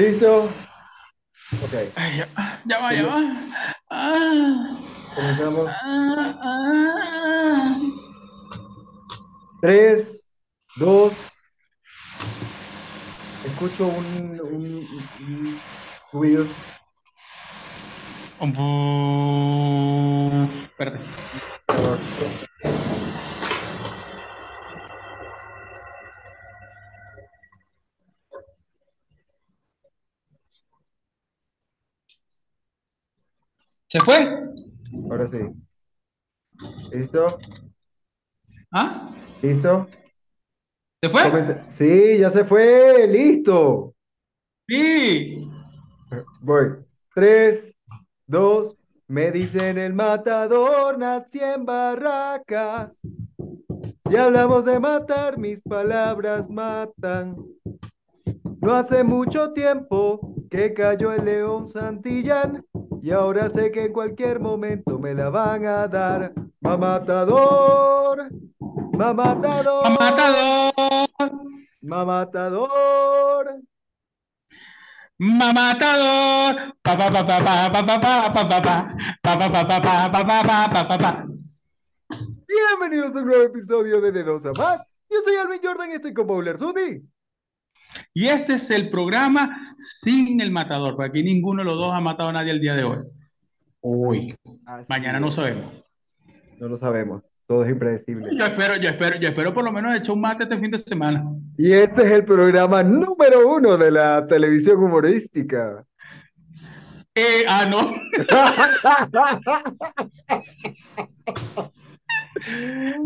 [0.00, 0.48] ¿Listo?
[1.62, 2.28] Ok, Ay, ya,
[2.64, 3.20] ya va, ya va.
[3.90, 4.78] Ah,
[5.14, 5.68] comenzamos.
[5.68, 7.80] ah, ah.
[9.60, 10.26] Tres,
[10.76, 11.12] dos.
[13.44, 14.64] Escucho un, un,
[15.20, 15.62] un
[16.12, 16.48] ruido.
[18.40, 18.70] Un bu-
[33.90, 34.48] ¿Se fue?
[35.10, 35.38] Ahora sí.
[36.92, 37.38] ¿Listo?
[38.72, 39.10] ¿Ah?
[39.42, 39.88] ¿Listo?
[41.02, 41.22] ¿Se fue?
[41.24, 43.06] Comencé- Sí, ya se fue.
[43.08, 43.94] Listo.
[44.68, 45.50] Sí.
[46.40, 46.84] Voy.
[47.14, 47.76] Tres,
[48.26, 48.76] dos.
[49.08, 53.00] Me dicen el matador, nací en Barracas.
[54.08, 57.34] Si hablamos de matar, mis palabras matan.
[58.60, 62.64] No hace mucho tiempo que cayó el león Santillán
[63.02, 66.34] y ahora sé que en cualquier momento me la van a dar.
[66.60, 68.28] Mamatador,
[68.92, 70.72] mamatador, Mamatador.
[71.80, 73.60] mamatador.
[75.18, 76.74] Mamatador.
[76.82, 78.94] Pa, pa, pa, pa, pa, pa, pa, pa, pa, pa, pa.
[79.22, 81.26] Pa, pa, pa, pa, pa, pa, pa, pa, pa, pa, pa.
[82.46, 84.86] Bienvenidos a un nuevo episodio de De Dos a Más.
[85.08, 87.00] Yo soy Alvin Jordan y estoy con Bowler Zuni.
[88.14, 92.00] Y este es el programa sin el matador, porque aquí ninguno de los dos ha
[92.00, 92.98] matado a nadie el día de hoy.
[93.80, 94.34] Hoy.
[94.88, 95.72] Mañana no sabemos.
[96.58, 97.22] No lo sabemos.
[97.46, 98.28] Todo es impredecible.
[98.36, 100.78] Yo espero, yo espero, yo espero por lo menos echar un mate este fin de
[100.78, 101.24] semana.
[101.58, 105.84] Y este es el programa número uno de la televisión humorística.
[107.14, 107.92] Eh, ah, no.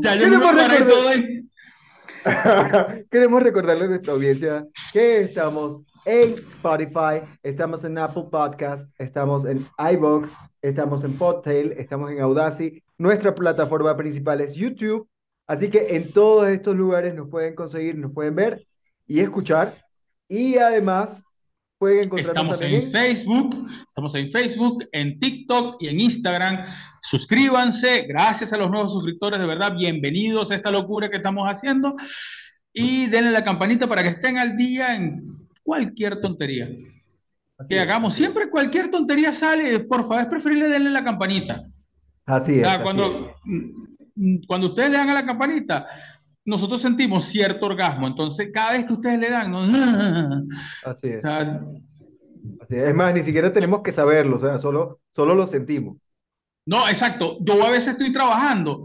[0.01, 1.49] Ya yo me preparé todo ahí.
[3.11, 9.67] Queremos recordarle a nuestra audiencia que estamos en Spotify, estamos en Apple Podcast, estamos en
[9.79, 10.29] iVoox,
[10.63, 12.83] estamos en Podtail, estamos en Audacity.
[12.99, 15.09] Nuestra plataforma principal es YouTube.
[15.47, 18.67] Así que en todos estos lugares nos pueden conseguir, nos pueden ver
[19.07, 19.75] y escuchar.
[20.27, 21.23] Y además
[21.79, 26.63] pueden encontrarnos Estamos también en Facebook, estamos en Facebook, en TikTok y en Instagram.
[27.07, 31.95] Suscríbanse, gracias a los nuevos suscriptores, de verdad, bienvenidos a esta locura que estamos haciendo.
[32.73, 35.23] Y denle la campanita para que estén al día en
[35.63, 36.67] cualquier tontería
[37.69, 38.15] que hagamos.
[38.15, 41.63] Siempre cualquier tontería sale, por favor, es preferible darle la campanita.
[42.25, 42.61] Así O es.
[42.63, 42.83] sea, así es.
[42.83, 45.87] cuando, mm, cuando ustedes le dan a la campanita,
[46.47, 48.07] nosotros sentimos cierto orgasmo.
[48.07, 49.61] Entonces, cada vez que ustedes le dan, ¿no?
[50.83, 51.21] Así o es.
[51.21, 51.61] sea,
[52.61, 52.85] Así es.
[52.89, 55.99] Es más, ni siquiera tenemos que saberlo, o sea, solo, solo lo sentimos.
[56.67, 57.37] No, exacto.
[57.41, 58.85] Yo a veces estoy trabajando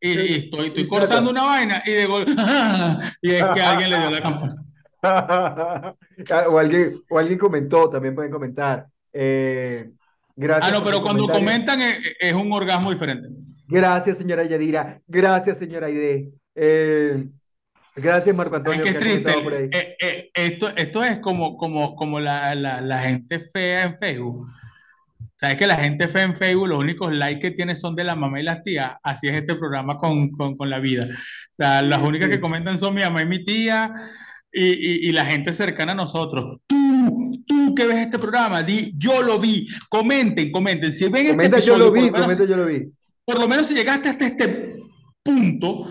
[0.00, 2.26] y, estoy, estoy cortando una vaina y de gol,
[3.22, 4.62] y es que alguien le dio la campana.
[6.48, 8.86] O alguien, o alguien comentó, también pueden comentar.
[9.12, 9.90] Eh,
[10.34, 13.28] gracias Ah, no, pero cuando comentan es, es un orgasmo diferente.
[13.68, 15.00] Gracias, señora Yadira.
[15.06, 16.30] Gracias, señora Aide.
[16.54, 17.26] Eh,
[17.94, 19.32] gracias, Marco Antonio, que triste.
[19.42, 19.68] por ahí.
[19.72, 24.46] Eh, eh, esto, esto es como, como, como la, la, la gente fea en Facebook.
[25.38, 28.16] Sabes que la gente fea en Facebook, los únicos likes que tiene son de la
[28.16, 28.92] mamá y las tías.
[29.02, 31.04] Así es este programa con, con, con la vida.
[31.10, 31.14] O
[31.54, 32.34] sea, las Sí, únicas sí.
[32.34, 33.92] que comentan son mi mamá y mi tía
[34.50, 36.60] y, y, y la gente cercana a nosotros.
[36.66, 39.66] Tú, tú que ves este programa, di, yo lo vi.
[39.90, 40.90] Comenten, comenten.
[40.92, 42.88] Si ven este Comenta, yo episodio, lo vi, comenta, yo lo vi.
[43.24, 44.76] por lo menos si llegaste hasta este
[45.22, 45.90] punto,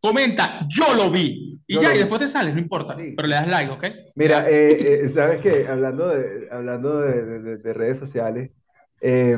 [0.00, 1.60] comenta, yo lo vi.
[1.66, 2.96] Y Yo ya, y después te sales, no importa.
[2.96, 3.12] Sí.
[3.16, 3.84] Pero le das like, ¿ok?
[4.14, 8.50] Mira, eh, eh, sabes que hablando de, hablando de- de redes sociales,
[9.00, 9.36] eh,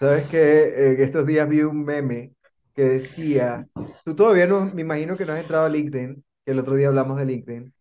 [0.00, 2.32] sabes que estos días vi un meme
[2.74, 3.66] que decía,
[4.04, 6.88] tú todavía no, me imagino que no has entrado a LinkedIn, que el otro día
[6.88, 7.72] hablamos de LinkedIn,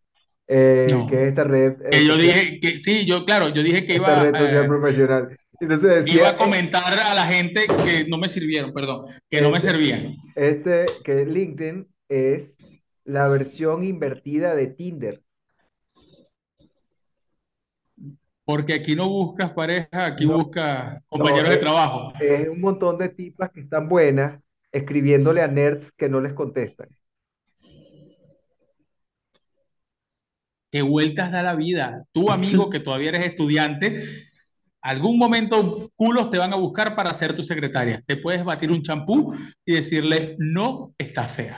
[0.48, 1.08] eh, No.
[1.08, 3.96] que es esta red eh, Que yo dije que sí, yo, claro, yo dije que
[3.96, 5.38] esta iba, red social eh, profesional.
[5.62, 9.42] Entonces decía, iba a eh, comentar a la gente que no me sirvieron, perdón, que
[9.42, 10.16] no me Este- servían.
[10.36, 12.58] este, que LinkedIn es
[13.06, 15.21] la versión invertida de Tinder.
[18.51, 22.12] Porque aquí no buscas pareja, aquí No, buscas compañeros de trabajo.
[22.19, 24.42] Es un montón de tipas que están buenas
[24.74, 26.89] escribiéndole a nerds que no les contestan.
[30.69, 32.03] ¿Qué vueltas da la vida?
[32.12, 34.03] Tú, amigo, que todavía eres estudiante,
[34.81, 38.03] algún momento culos te van a buscar para ser tu secretaria.
[38.06, 39.33] Te puedes batir un champú
[39.63, 41.57] y decirle, no, está fea.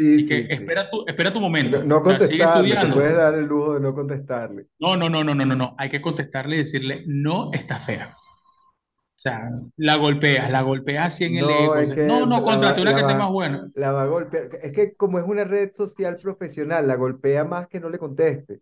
[0.00, 0.54] Sí, Así sí, que sí.
[0.54, 1.82] espera tu, espera tu momento.
[1.82, 2.94] No, no O sea, contestarle, te estudiando.
[2.94, 4.66] puedes dar el lujo de no contestarle.
[4.80, 5.74] No, no, no, no, no, no, no.
[5.78, 8.16] Hay que contestarle y decirle, no está fea.
[8.16, 11.76] O sea, la golpeas, la golpeas así en el No, ego.
[11.76, 13.70] es que No, no, contrate una que esté más buena.
[13.74, 14.48] la va a golpear.
[14.62, 18.60] Es que como es una red social profesional, la golpea más que no le conteste.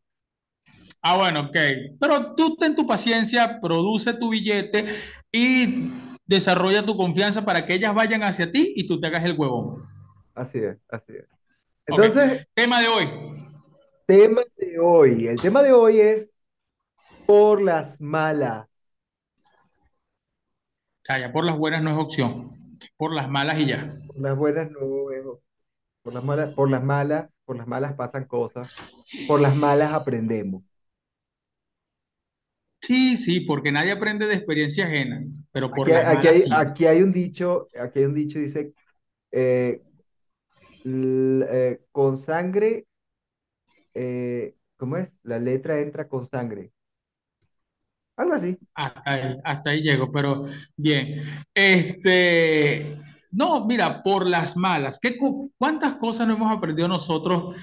[1.03, 1.57] Ah, bueno, ok.
[2.01, 4.87] Pero tú ten tu paciencia, produce tu billete
[5.33, 5.91] y
[6.27, 9.77] desarrolla tu confianza para que ellas vayan hacia ti y tú te hagas el huevón.
[10.39, 11.27] Así es, así es.
[11.87, 13.09] Entonces, Tema de hoy.
[14.07, 15.27] tema de hoy.
[15.29, 16.35] El tema de hoy es
[17.27, 18.69] por las malas.
[21.03, 22.51] O sea, ya por las buenas no es opción.
[22.97, 23.93] Por las malas y ya.
[24.07, 25.25] Por las buenas no es
[26.03, 28.71] Por las malas, por las malas, por las malas pasan cosas.
[29.27, 30.65] Por las malas aprendemos.
[32.81, 36.43] Sí, sí, porque nadie aprende de experiencia ajena, pero por Aquí, las aquí malas hay,
[36.43, 36.51] sí.
[36.51, 38.73] aquí hay un dicho, aquí hay un dicho, dice,
[39.33, 39.83] eh,
[40.85, 42.87] eh, con sangre,
[43.95, 45.19] eh, ¿cómo es?
[45.25, 46.73] La letra entra con sangre.
[48.17, 48.59] Algo así.
[48.75, 50.45] Hasta ahí, hasta ahí llego, pero
[50.77, 51.23] bien.
[51.55, 52.97] Este,
[53.33, 54.99] no, mira, por las malas.
[55.01, 57.57] ¿Qué, cu- cuántas cosas no hemos aprendido nosotros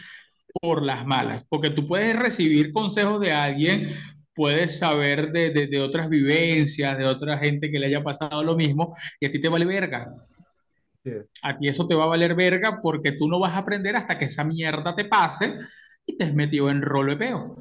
[0.62, 1.46] por las malas?
[1.50, 3.90] Porque tú puedes recibir consejos de alguien,
[4.36, 8.56] puedes saber de, de, de otras vivencias, de otra gente que le haya pasado lo
[8.58, 10.08] mismo, y a ti te vale verga.
[11.06, 11.12] Sí.
[11.44, 14.18] A ti eso te va a valer verga porque tú no vas a aprender hasta
[14.18, 15.54] que esa mierda te pase
[16.04, 17.56] y te has metido en rolo de peo.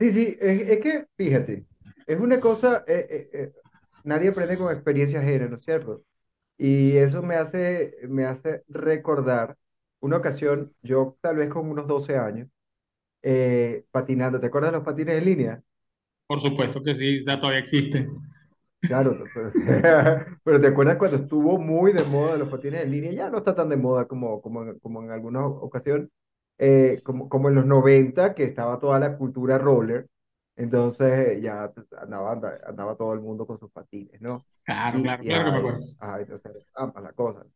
[0.00, 1.64] Sí, sí, es, es que, fíjate,
[2.08, 3.52] es una cosa, eh, eh, eh,
[4.02, 6.02] nadie aprende con experiencia ajena, ¿no es cierto?
[6.58, 9.56] Y eso me hace, me hace recordar
[10.00, 12.48] una ocasión, yo tal vez con unos 12 años,
[13.22, 15.62] eh, patinando, ¿te acuerdas de los patines en línea?
[16.26, 18.08] Por supuesto que sí, sea, todavía existe.
[18.86, 19.52] Claro, pero,
[20.44, 23.12] pero ¿te acuerdas cuando estuvo muy de moda los patines en línea?
[23.12, 26.08] Ya no está tan de moda como, como, en- como en algunas ocasiones,
[26.58, 30.08] eh, como, como en los 90, que estaba toda la cultura roller,
[30.56, 34.46] entonces ya andaba, anda- andaba todo el mundo con sus patines, ¿no?
[34.64, 35.86] Claro, Y, claro, y claro que me ay, acuerdo.
[35.98, 37.46] ay, entonces, ambas las cosas.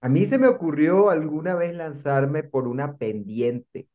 [0.00, 3.88] A mí se me ocurrió alguna vez lanzarme por una pendiente.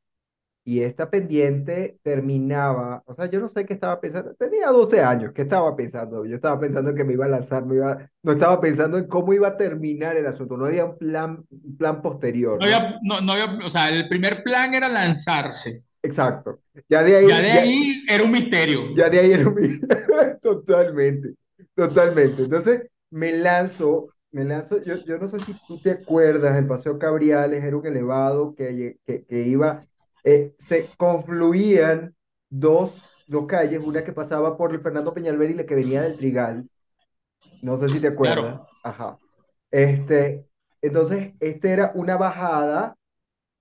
[0.65, 5.33] Y esta pendiente terminaba, o sea, yo no sé qué estaba pensando, tenía 12 años,
[5.33, 6.25] ¿qué estaba pensando?
[6.25, 9.33] Yo estaba pensando que me iba a lanzar, me iba, no estaba pensando en cómo
[9.33, 12.65] iba a terminar el asunto, no había un plan, un plan posterior, No ¿no?
[12.65, 15.83] había, no, no había, o sea, el primer plan era lanzarse.
[16.01, 16.59] Exacto.
[16.89, 18.81] Ya de Ya ahí, de ya, ahí era un misterio.
[18.93, 19.79] ya de ahí era mi...
[20.41, 21.35] Totalmente,
[21.75, 22.43] totalmente.
[22.43, 26.99] Entonces me lanzo, me lanzo, yo, yo no sé si tú te acuerdas, el Paseo
[26.99, 29.85] Cabriales era un elevado que, que, que iba,
[30.23, 32.15] eh, se confluían
[32.49, 32.93] dos,
[33.27, 36.67] dos calles, una que pasaba por el Fernando Peñalver y la que venía del Trigal,
[37.61, 38.67] no sé si te acuerdas, Claro.
[38.83, 39.17] ajá.
[39.71, 40.45] Este,
[40.81, 42.95] entonces, este era una bajada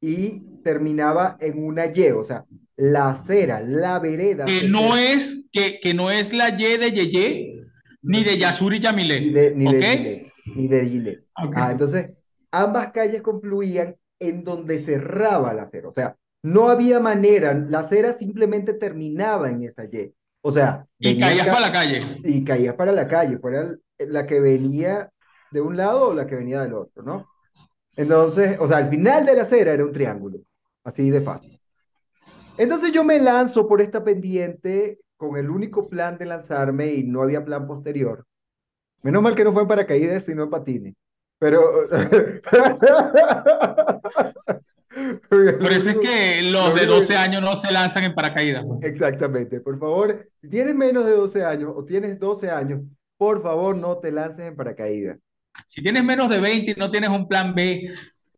[0.00, 2.44] y terminaba en una Y, o sea,
[2.76, 7.62] la acera, la vereda Que no es, que, que no es la Y de Yeye,
[8.02, 9.20] ni de Yasuri ni Yamile.
[9.30, 9.84] de, ni de ¿Ok?
[9.84, 11.24] Gillette, ni de Gillette.
[11.36, 11.54] Ok.
[11.56, 15.88] Ah, entonces, ambas calles confluían en donde cerraba la acera.
[15.88, 20.12] O sea, no había manera, la acera simplemente terminaba en esa Y.
[20.40, 22.00] O sea, Y caías ca- para la calle.
[22.24, 23.68] y caías para la calle, fuera
[23.98, 25.10] la que venía
[25.52, 27.28] de un lado o la que venía del otro, ¿no?
[27.96, 30.38] Entonces, o sea, al final de la acera era un triángulo,
[30.82, 31.60] así de fácil.
[32.58, 37.22] Entonces yo me lanzo por esta pendiente con el único plan de lanzarme y no
[37.22, 38.24] había plan posterior.
[39.02, 40.94] Menos mal que no fue en paracaídas, sino en patines.
[41.38, 41.60] Pero...
[45.58, 48.14] Por eso es que los lo de único 12 que- años no se lanzan en
[48.14, 48.64] paracaídas.
[48.66, 48.82] pues.
[48.82, 49.60] Exactamente.
[49.60, 52.80] Por favor, si tienes menos de 12 años o tienes 12 años,
[53.16, 55.18] por favor no te lances en paracaídas.
[55.66, 57.90] Si tienes menos de 20 y no tienes un plan B,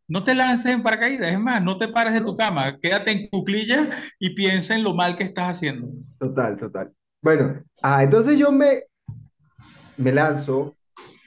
[0.09, 1.33] no te lances en paracaídas.
[1.33, 2.79] Es más, no te pares de tu cama.
[2.81, 5.89] Quédate en cuclillas y piensa en lo mal que estás haciendo.
[6.19, 6.93] Total, total.
[7.23, 8.83] Bueno, ah, entonces yo me,
[9.97, 10.77] me lanzo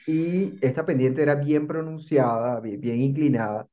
[0.06, 3.66] y esta pendiente era bien pronunciada, bien, bien inclinada.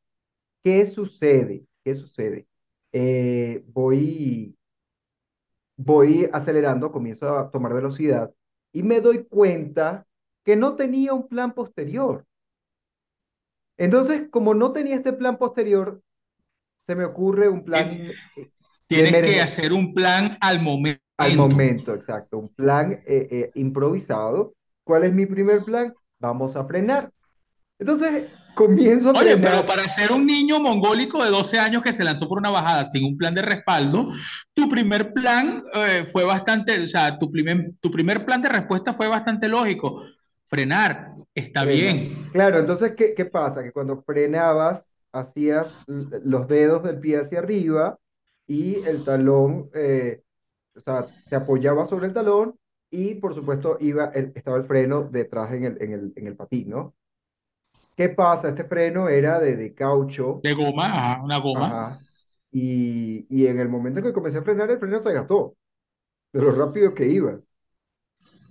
[0.65, 1.63] ¿Qué sucede?
[1.83, 2.47] ¿Qué sucede?
[2.91, 4.57] Eh, voy,
[5.77, 8.33] voy acelerando, comienzo a tomar velocidad
[8.73, 10.07] y me doy cuenta
[10.43, 12.25] que no tenía un plan posterior.
[13.77, 16.01] Entonces, como no tenía este plan posterior,
[16.81, 18.11] se me ocurre un plan
[18.87, 21.03] Tienes que hacer un plan al momento.
[21.17, 24.55] al momento, exacto, un plan eh, eh, improvisado.
[24.83, 25.93] ¿Cuál es mi primer plan?
[26.17, 27.11] Vamos a frenar.
[27.77, 32.03] Entonces, comienzo a Oye, pero para ser un niño mongólico de 12 años que se
[32.03, 34.09] lanzó por una bajada sin un plan de respaldo,
[34.53, 38.93] tu primer plan eh, fue bastante, o sea, tu primer, tu primer plan de respuesta
[38.93, 40.01] fue bastante lógico.
[40.45, 41.65] Frenar, está Frena.
[41.65, 42.31] bien.
[42.31, 43.63] Claro, entonces, ¿qué, qué pasa?
[43.63, 47.97] Que cuando frenabas, hacías los dedos del pie hacia arriba
[48.47, 50.21] y el talón, eh,
[50.75, 52.59] o sea, te apoyabas sobre el talón
[52.91, 56.35] y, por supuesto, iba el- estaba el freno detrás en el, en el, en el
[56.35, 56.95] patín, ¿no?
[57.95, 58.49] ¿Qué pasa?
[58.49, 61.65] Este freno era de, de caucho, De goma, ajá, una goma.
[61.67, 61.99] ajá,
[62.51, 65.57] y, y en el momento en que comencé a frenar, el freno se gastó.
[66.33, 67.41] de lo rápido que iba.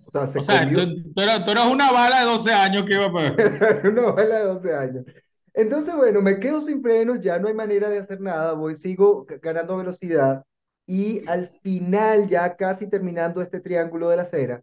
[0.07, 0.81] O sea, se o sea tú,
[1.21, 3.35] eras, una bala de 12 años que iba para...
[3.85, 5.05] una bala de 12 años.
[5.53, 9.25] Entonces, bueno, me quedo sin frenos, ya no hay manera de hacer nada, voy, sigo
[9.43, 10.45] ganando velocidad
[10.87, 14.63] y al final, ya casi terminando este triángulo de la acera,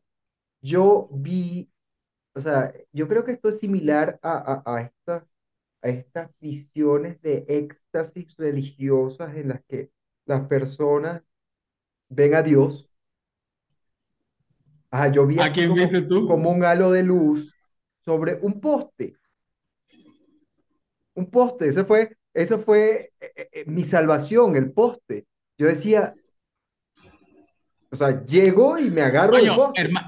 [0.61, 1.70] yo vi,
[2.33, 5.23] o sea, yo creo que esto es similar a, a, a estas,
[5.81, 9.91] a estas visiones de éxtasis religiosas en las que
[10.25, 11.23] las personas
[12.09, 12.89] ven a Dios.
[14.91, 16.27] Ah, yo vi ¿A quién como, viste tú?
[16.27, 17.53] como un halo de luz
[18.05, 19.15] sobre un poste.
[21.15, 25.27] Un poste, ese fue, eso fue eh, eh, mi salvación, el poste.
[25.57, 26.17] Yo decía,
[27.93, 29.37] o sea, llego y me agarro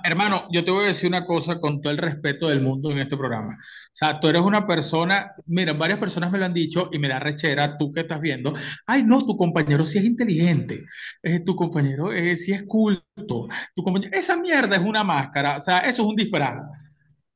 [0.03, 2.99] hermano, yo te voy a decir una cosa con todo el respeto del mundo en
[2.99, 3.57] este programa.
[3.57, 7.09] O sea, tú eres una persona, mira, varias personas me lo han dicho y me
[7.09, 8.53] da rechera, tú que estás viendo,
[8.87, 10.85] ay, no, tu compañero sí es inteligente,
[11.21, 15.61] eh, tu compañero eh, sí es culto, tu compañero, esa mierda es una máscara, o
[15.61, 16.63] sea, eso es un disfraz,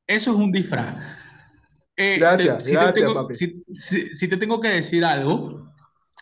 [0.07, 0.95] eso es un disfraz.
[1.97, 3.35] Eh, gracias, si gracias, te tengo, papi.
[3.35, 5.73] Si, te tengo que decir algo,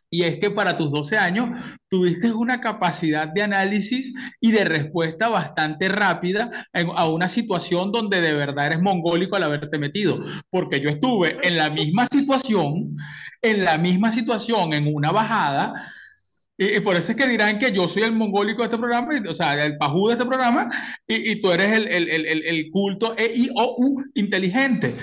[0.10, 1.60] y es que para tus 12 años
[1.90, 8.34] tuviste una capacidad de análisis y de respuesta bastante rápida a una situación donde de
[8.34, 10.24] verdad eres mongólico al haberte metido.
[10.50, 12.96] Porque yo estuve en la misma situación,
[13.42, 15.74] en la misma situación, en una bajada.
[16.58, 19.34] Y, por eso es que dirán que yo soy el mongólico de este programa, o
[19.34, 20.70] sea, el pajú de este programa,
[21.06, 24.96] y, y tú eres el, el, culto e i o u inteligente.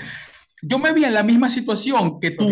[0.65, 2.49] Yo me vi en la misma situación que tú,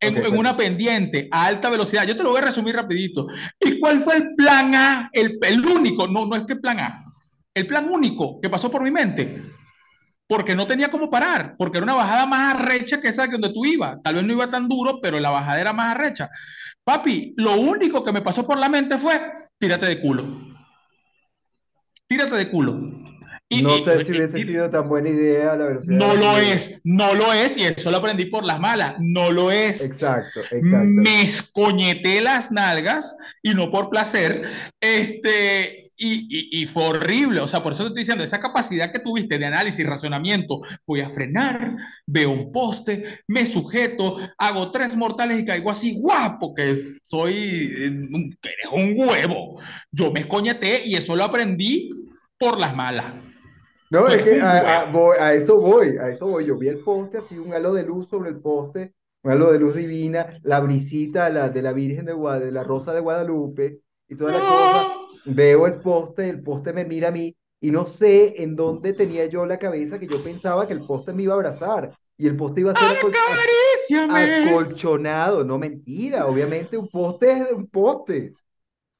[0.00, 2.06] en, una pendiente a alta velocidad.
[2.06, 3.26] Yo te lo voy a resumir rapidito.
[3.60, 5.10] ¿Y cuál fue el plan A?
[5.12, 7.04] El, el único, no, no es que plan A,
[7.54, 9.42] el plan único que pasó por mi mente.
[10.26, 13.52] Porque no tenía cómo parar, porque era una bajada más arrecha que esa que donde
[13.52, 14.00] tú ibas.
[14.02, 16.30] Tal vez no iba tan duro, pero la bajada era más arrecha.
[16.84, 19.20] Papi, lo único que me pasó por la mente fue,
[19.58, 20.24] tírate de culo.
[22.06, 23.01] Tírate de culo
[23.60, 25.96] no sé si hubiese sido tan buena idea la velocidad.
[25.96, 29.50] No lo es, no lo es, y eso lo aprendí por las malas, no lo
[29.50, 29.84] es.
[29.84, 30.86] Exacto, exacto.
[30.86, 34.44] Me escoñeté las nalgas y no por placer,
[34.80, 38.98] este, y, y, fue horrible, o sea, por eso te estoy diciendo, esa capacidad que
[38.98, 44.96] tuviste de análisis y razonamiento, voy a frenar, veo un poste, me sujeto, hago tres
[44.96, 47.86] mortales y caigo así, guapo, que soy, eh,
[48.42, 49.60] eres un huevo.
[49.90, 51.90] Yo me escoñeté y eso lo aprendí
[52.38, 53.14] por las malas.
[53.92, 56.46] No, es que a, eso voy, a eso voy.
[56.46, 59.58] Yo vi el poste, así un halo de luz sobre el poste, un halo de
[59.58, 63.80] luz divina, la brisita la, de la Virgen de Guadalupe, de la Rosa de Guadalupe
[64.08, 64.88] y toda la cosa.
[65.24, 69.26] Veo el poste, el poste me mira a mí y no sé en dónde tenía
[69.26, 72.36] yo la cabeza que yo pensaba que el poste me iba a abrazar y el
[72.36, 72.98] poste iba a ser
[74.08, 75.44] acolchonado.
[75.44, 78.32] No, mentira, obviamente un poste es un poste.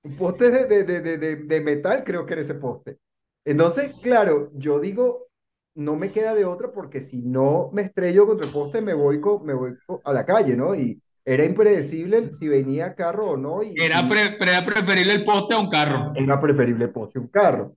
[0.04, 2.99] Un poste de, de, de, de, de metal creo que era ese poste.
[3.44, 5.28] Entonces, claro, yo digo,
[5.75, 9.20] no me queda de otra porque si no me estrello contra el poste, me voy,
[9.44, 10.75] me voy a la calle, ¿no?
[10.75, 13.62] Y era impredecible si venía carro o no.
[13.62, 16.12] Y, era, preferible el poste a un carro.
[16.14, 17.75] Era preferible el poste a un carro.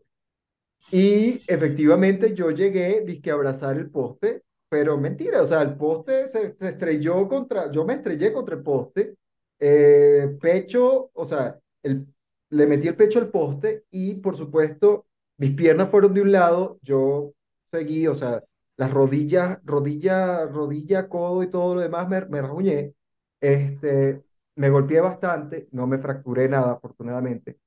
[0.91, 6.27] Y efectivamente yo llegué, dije, a abrazar el poste, pero mentira, o sea, el poste
[6.27, 9.15] se, estrelló contra, yo me estrellé contra el poste,
[9.59, 12.05] eh, pecho, o sea, el,
[12.49, 15.05] le metí el pecho al poste y por supuesto
[15.37, 17.33] mis piernas fueron de un lado, yo
[17.71, 18.43] seguí, o sea,
[18.77, 22.93] las rodillas, rodilla, rodilla, codo y todo lo demás me, me rasguñé.
[23.41, 24.23] Este,
[24.55, 27.57] me golpeé bastante, no me fracturé nada, afortunadamente,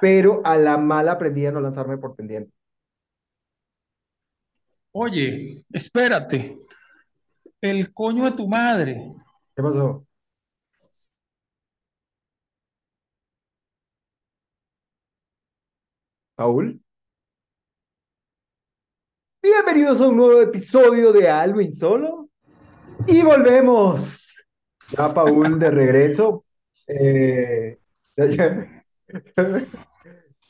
[0.00, 2.52] pero a la mala aprendí a no lanzarme por pendiente.
[4.92, 6.58] Oye, espérate.
[7.60, 9.12] El coño de tu madre.
[9.54, 10.06] ¿Qué pasó?
[16.36, 16.80] Paul.
[19.40, 22.28] Bienvenidos a un nuevo episodio de Algo Solo.
[23.06, 24.44] Y volvemos.
[24.90, 26.44] Ya Paul de regreso.
[26.88, 27.78] Eh,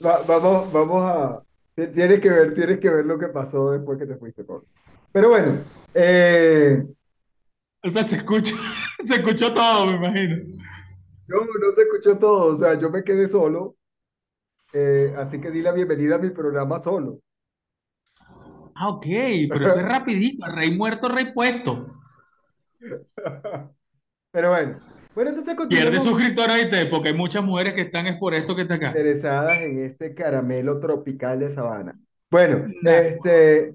[0.01, 1.43] vamos, vamos a.
[1.75, 4.65] Tienes que ver, tienes que ver lo que pasó después que te fuiste, Paul.
[5.13, 5.61] Pero bueno.
[5.93, 6.83] Eh,
[7.85, 8.55] o sea, se escucha,
[9.05, 10.37] se escuchó todo, me imagino.
[11.27, 12.55] No, no se escuchó todo.
[12.55, 13.77] O sea, yo me quedé solo.
[14.73, 17.21] Eh, así que di la bienvenida a mi programa solo.
[18.81, 19.07] Ah, ok,
[19.49, 21.85] pero eso es rapidito, rey muerto, rey puesto.
[24.31, 24.79] Pero bueno,
[25.17, 28.63] bueno, entonces Pierde suscriptores te, porque hay muchas mujeres que están es por esto que
[28.63, 28.89] está acá.
[28.89, 31.99] Interesadas en este caramelo tropical de sabana.
[32.31, 33.73] Bueno, este,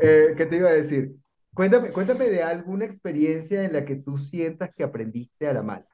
[0.00, 1.12] eh, ¿qué te iba a decir?
[1.54, 5.86] Cuéntame, cuéntame de alguna experiencia en la que tú sientas que aprendiste a la mala.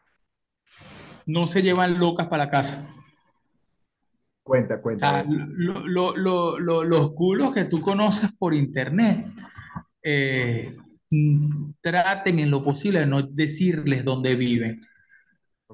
[1.26, 2.88] No se llevan locas para casa.
[4.48, 5.22] Cuenta, cuenta.
[5.26, 9.26] los culos que tú conoces por internet,
[10.02, 10.74] eh,
[11.82, 14.80] traten en lo posible de no decirles dónde viven.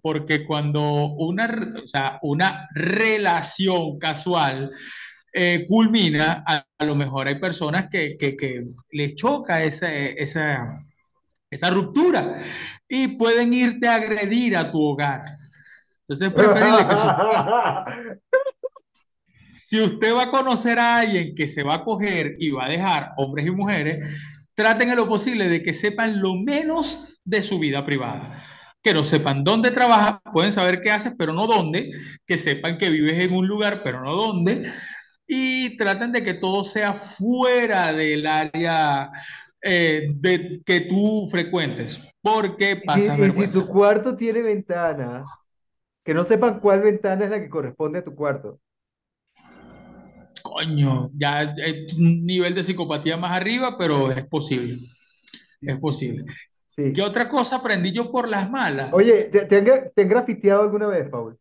[0.03, 4.73] Porque cuando una, o sea, una relación casual
[5.33, 10.81] eh, culmina, a, lo mejor hay personas que, que, que les choca esa, esa,
[11.49, 12.43] esa ruptura
[12.89, 15.23] y pueden irte a agredir a tu hogar.
[16.09, 16.95] Entonces es preferible que
[19.55, 22.71] si usted va a conocer a alguien que se va a coger y va a
[22.71, 24.21] dejar hombres y mujeres,
[24.55, 28.43] traten en lo posible de que sepan lo menos de su vida privada.
[28.83, 31.91] Que no sepan dónde trabaja, pueden saber qué haces, pero no dónde.
[32.27, 34.71] Que sepan que vives en un lugar, pero no dónde
[35.27, 39.11] y traten de que todo sea fuera del área
[39.63, 45.27] eh, de, que tú frecuentes, porque pasa y, si tu cuarto tiene ventanas,
[46.05, 48.61] que no sepan cuál ventana es la que corresponde a tu cuarto.
[50.55, 54.79] Coño, ya es un nivel de psicopatía más arriba, pero es posible.
[55.61, 56.25] Es posible.
[56.77, 58.93] ¿Qué otra cosa aprendí yo por las malas?
[58.93, 61.37] Oye, ¿te, te han grafiteado alguna vez, Paul?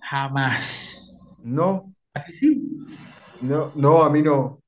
[0.00, 1.16] Jamás.
[1.42, 1.92] No
[2.32, 2.86] sí?
[3.40, 4.60] No, no, a mí no.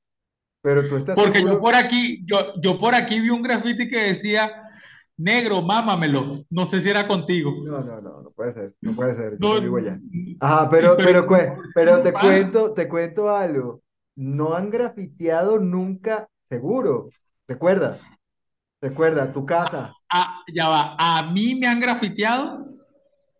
[0.61, 4.03] Pero tú estás Porque yo por aquí, yo, yo por aquí vi un graffiti que
[4.03, 4.60] decía,
[5.21, 6.43] negro, mámamelo.
[6.49, 7.53] No sé si era contigo.
[7.63, 9.37] No, no, no, no puede ser, no puede ser.
[9.39, 9.99] No, vivo allá.
[10.39, 11.27] Ajá, pero, pero,
[11.73, 13.81] pero, te cuento, te cuento algo.
[14.15, 17.09] No han grafiteado nunca, seguro.
[17.47, 17.99] Recuerda,
[18.81, 19.93] recuerda, tu casa.
[20.11, 20.95] Ah, ya va.
[20.97, 22.65] ¿A mí me han grafiteado?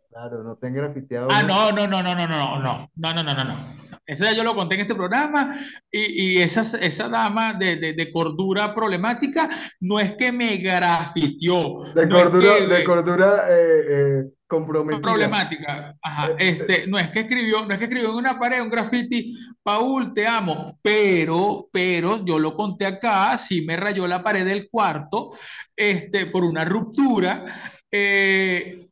[0.10, 1.28] Claro, no te han grafiteado.
[1.32, 3.81] Ah, no, no, no, no, no, no, no, no, no, no, no, no.
[4.12, 5.58] Eso ya yo lo conté en este programa
[5.90, 11.80] y, y esa, esa dama de, de, cordura problemática no es que me grafitió.
[11.96, 15.02] De cordura, de cordura eh, eh, comprometida.
[15.02, 15.96] Problemática.
[16.02, 16.32] Ajá.
[16.32, 19.34] Eh, este, no es que escribió, no es que escribió en una pared un graffiti,
[19.64, 24.70] Paul, te amo, pero, pero yo lo conté acá, sí me rayó la pared del
[24.70, 25.32] cuarto,
[25.74, 27.46] este, por una ruptura
[27.90, 27.98] y,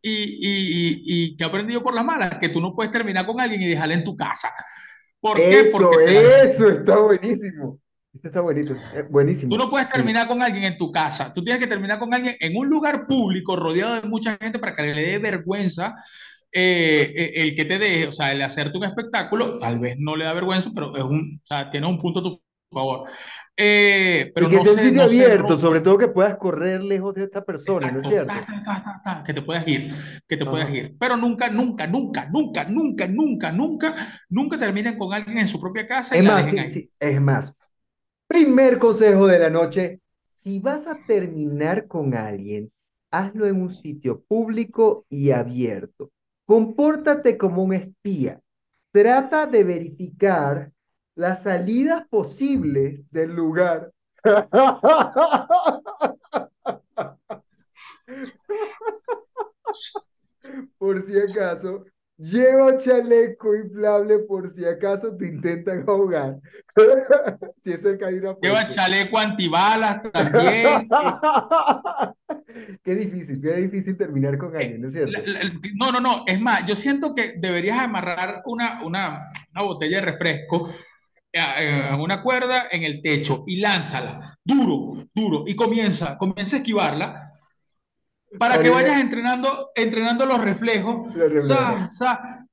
[0.02, 3.62] y, y, que he aprendido por las malas, que tú no puedes terminar con alguien
[3.62, 4.50] y dejarla en tu casa.
[5.20, 5.62] ¿Por qué?
[5.62, 7.80] Eso, Porque eso está buenísimo.
[8.14, 8.80] Eso está buenísimo.
[8.96, 9.52] Eh, buenísimo.
[9.52, 11.32] Tú no puedes terminar con alguien en tu casa.
[11.32, 14.76] Tú tienes que terminar con alguien en un lugar público, rodeado de mucha gente, para
[14.76, 15.96] que le dé vergüenza
[16.52, 20.16] eh, eh, el que te deje, o sea, el hacerte un espectáculo, tal vez no
[20.16, 23.08] le da vergüenza, pero es un, o sea, tiene un punto a tu favor.
[23.62, 27.26] Eh, pero y que sea un sitio abierto, sobre todo que puedas correr lejos de
[27.26, 28.32] esta persona, ¿no es cierto?
[29.26, 29.94] que te puedas ir,
[30.30, 30.96] que te puedas ir.
[30.98, 33.96] Pero nunca, nunca, nunca, nunca, nunca, nunca, nunca,
[34.30, 36.16] nunca terminen con alguien en su propia casa.
[36.16, 36.54] Es más,
[37.00, 37.54] es más.
[38.28, 40.00] Primer consejo de la noche,
[40.34, 42.72] si vas a terminar con alguien,
[43.12, 46.12] hazlo en un sitio público y abierto.
[46.46, 48.40] Compórtate como un espía.
[48.94, 50.72] Trata de verificar
[51.20, 53.92] las salidas posibles del lugar.
[60.78, 61.84] por si acaso,
[62.16, 66.40] lleva chaleco inflable por si acaso te intentan ahogar.
[67.66, 70.88] si es cerca de una Lleva chaleco antibalas también.
[72.82, 75.20] qué difícil, qué difícil terminar con alguien, ¿no es cierto?
[75.76, 80.06] No, no, no, es más, yo siento que deberías amarrar una, una, una botella de
[80.06, 80.70] refresco
[81.32, 87.30] en una cuerda en el techo y lánzala, duro, duro, y comienza, comienza a esquivarla
[88.38, 91.14] para que vayas entrenando, entrenando los reflejos,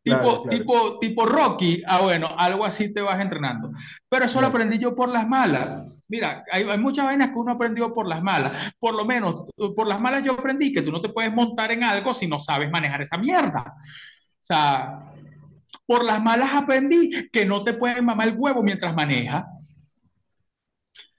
[0.02, 3.70] tipo, tipo, tipo Rocky, ah bueno, algo así te vas entrenando.
[4.08, 6.02] Pero eso lo aprendí yo por las malas.
[6.08, 8.72] Mira, hay, hay, muchas vainas que uno aprendió por las malas.
[8.78, 11.84] Por lo menos, por las malas yo aprendí que tú no te puedes montar en
[11.84, 13.64] algo si no sabes manejar esa mierda.
[13.66, 15.10] O sea,
[15.86, 19.46] por las malas aprendí que no te pueden mamar el huevo mientras maneja.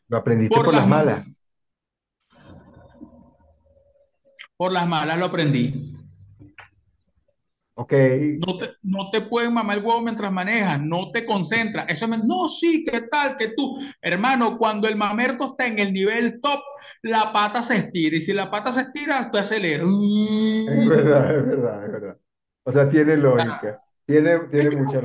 [0.10, 1.26] Lo aprendiste por, las, malas.
[4.56, 5.94] Por las malas lo aprendí.
[7.76, 7.94] Ok.
[8.46, 11.86] No te, no te pueden mamar el huevo mientras manejas, no te concentras.
[11.90, 13.38] Eso me, no, sí, ¿qué tal?
[13.38, 16.60] Que tú, hermano, cuando el mamerto está en el nivel top,
[17.04, 18.18] la pata se estira.
[18.18, 19.90] Y si la pata se estira, tú aceleras.
[19.90, 22.18] Es verdad, es verdad, es verdad.
[22.64, 23.82] O sea, tiene lógica.
[24.08, 25.02] Tiene, tiene mucha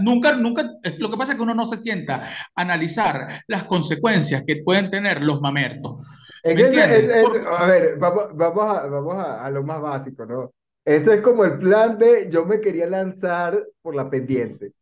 [0.00, 0.62] Nunca, nunca,
[0.98, 4.90] lo que pasa es que uno no se sienta a analizar las consecuencias que pueden
[4.90, 6.06] tener los mamertos.
[6.44, 10.52] a ver, vamos, vamos, a, vamos a, lo más básico, ¿no?
[10.84, 14.72] Eso es como el plan de yo me quería lanzar por la pendiente.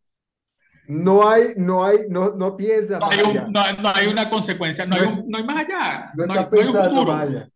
[0.88, 5.24] No hay, no hay, no, no piensa no hay, no, hay una consecuencia, no hay,
[5.24, 6.10] no hay más allá.
[6.16, 7.48] No, hay, un futuro.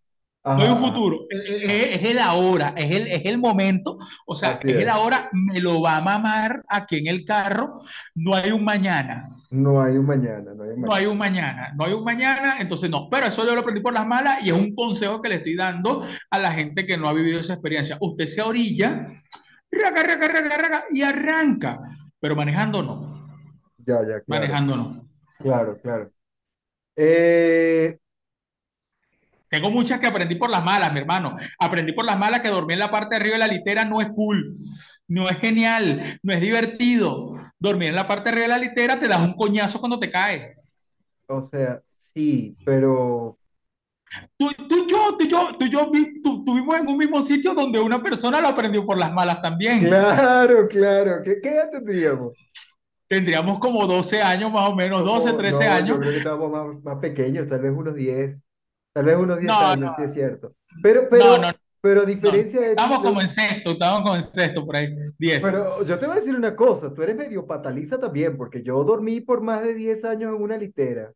[0.42, 4.64] No hay un futuro, es, el ahora, es el, es el momento, o sea, es,
[4.64, 7.82] el ahora, me lo va a mamar aquí en el carro,
[8.14, 9.28] no hay un mañana.
[9.50, 10.86] No hay un mañana, no hay un mañana.
[10.86, 13.82] No hay un mañana, no hay un mañana, entonces no, pero eso yo lo aprendí
[13.82, 16.96] por las malas y es un consejo que le estoy dando a la gente que
[16.96, 17.98] no ha vivido esa experiencia.
[18.00, 19.12] Usted se orilla,
[19.70, 21.80] raca, raca, raca, raca, y arranca,
[22.18, 23.28] pero manejando no.
[23.78, 24.24] Ya, ya, claro.
[24.26, 25.08] Manejando no.
[25.38, 26.10] Claro, claro.
[26.96, 27.98] Eh,
[29.50, 31.36] tengo muchas que aprendí por las malas, mi hermano.
[31.58, 34.00] Aprendí por las malas que dormir en la parte de arriba de la litera no
[34.00, 34.56] es cool,
[35.08, 37.34] no es genial, no es divertido.
[37.58, 40.10] Dormir en la parte de arriba de la litera te das un coñazo cuando te
[40.10, 40.56] caes.
[41.26, 43.36] O sea, sí, pero...
[44.36, 45.90] Tú, tú, yo, tú, yo, tú, yo,
[46.22, 49.80] tú, tuvimos en un mismo sitio donde una persona lo aprendió por las malas también.
[49.80, 51.22] Claro, claro.
[51.24, 52.38] ¿Qué, qué edad tendríamos?
[53.08, 55.88] Tendríamos como 12 años más o menos, 12, 13 años.
[55.88, 58.44] Yo creo que estábamos más, más pequeños, tal vez unos 10.
[58.92, 60.54] Tal vez unos 10 años, sí es cierto.
[60.82, 61.40] Pero, pero,
[61.80, 62.70] pero a diferencia de...
[62.70, 65.42] Estamos como en sexto, estamos como en sexto por ahí, 10.
[65.42, 68.82] Pero yo te voy a decir una cosa, tú eres medio pataliza también, porque yo
[68.82, 71.12] dormí por más de 10 años en una litera.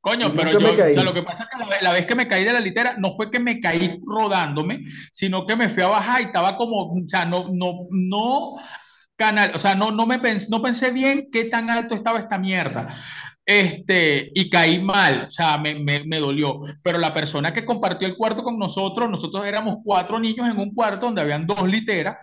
[0.00, 2.44] Coño, pero yo, o sea, lo que pasa es que la, vez que me caí
[2.44, 6.20] de la litera, no fue que me caí rodándome, sino que me fui a bajar
[6.20, 8.56] y estaba como, o sea, no, no, no,
[9.16, 12.36] canal, o sea, no, no me pensé, no pensé bien qué tan alto estaba esta
[12.36, 12.94] mierda
[13.46, 16.60] este, y caí mal, o sea, me, me, me, dolió.
[16.82, 20.74] Pero la persona que compartió el cuarto con nosotros, nosotros éramos cuatro niños en un
[20.74, 22.16] cuarto donde habían dos literas,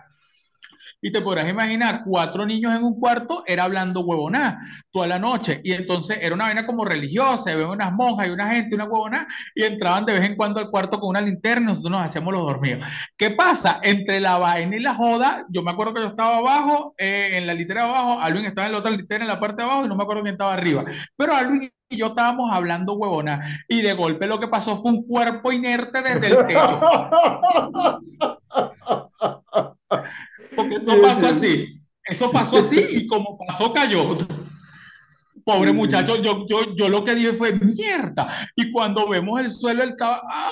[1.02, 4.60] y te podrás imaginar, cuatro niños en un cuarto era hablando huevonada
[4.92, 5.60] toda la noche.
[5.64, 9.26] Y entonces era una vaina como religiosa, había unas monjas y una gente, una huevonada,
[9.54, 12.32] y entraban de vez en cuando al cuarto con una linterna y nosotros nos hacíamos
[12.32, 12.86] los dormidos.
[13.16, 13.80] ¿Qué pasa?
[13.82, 17.48] Entre la vaina y la joda, yo me acuerdo que yo estaba abajo, eh, en
[17.48, 19.88] la litera abajo, Alvin estaba en la otra litera en la parte de abajo y
[19.88, 20.84] no me acuerdo quién estaba arriba.
[21.16, 25.06] Pero Alvin y yo estábamos hablando huevona y de golpe lo que pasó fue un
[25.06, 26.80] cuerpo inerte desde el techo.
[30.56, 31.82] Porque eso pasó así.
[32.04, 34.16] Eso pasó así y como pasó, cayó.
[35.44, 38.32] Pobre muchacho, yo, yo, yo lo que dije fue mierda.
[38.54, 40.22] Y cuando vemos el suelo, él estaba.
[40.28, 40.50] ¡ah!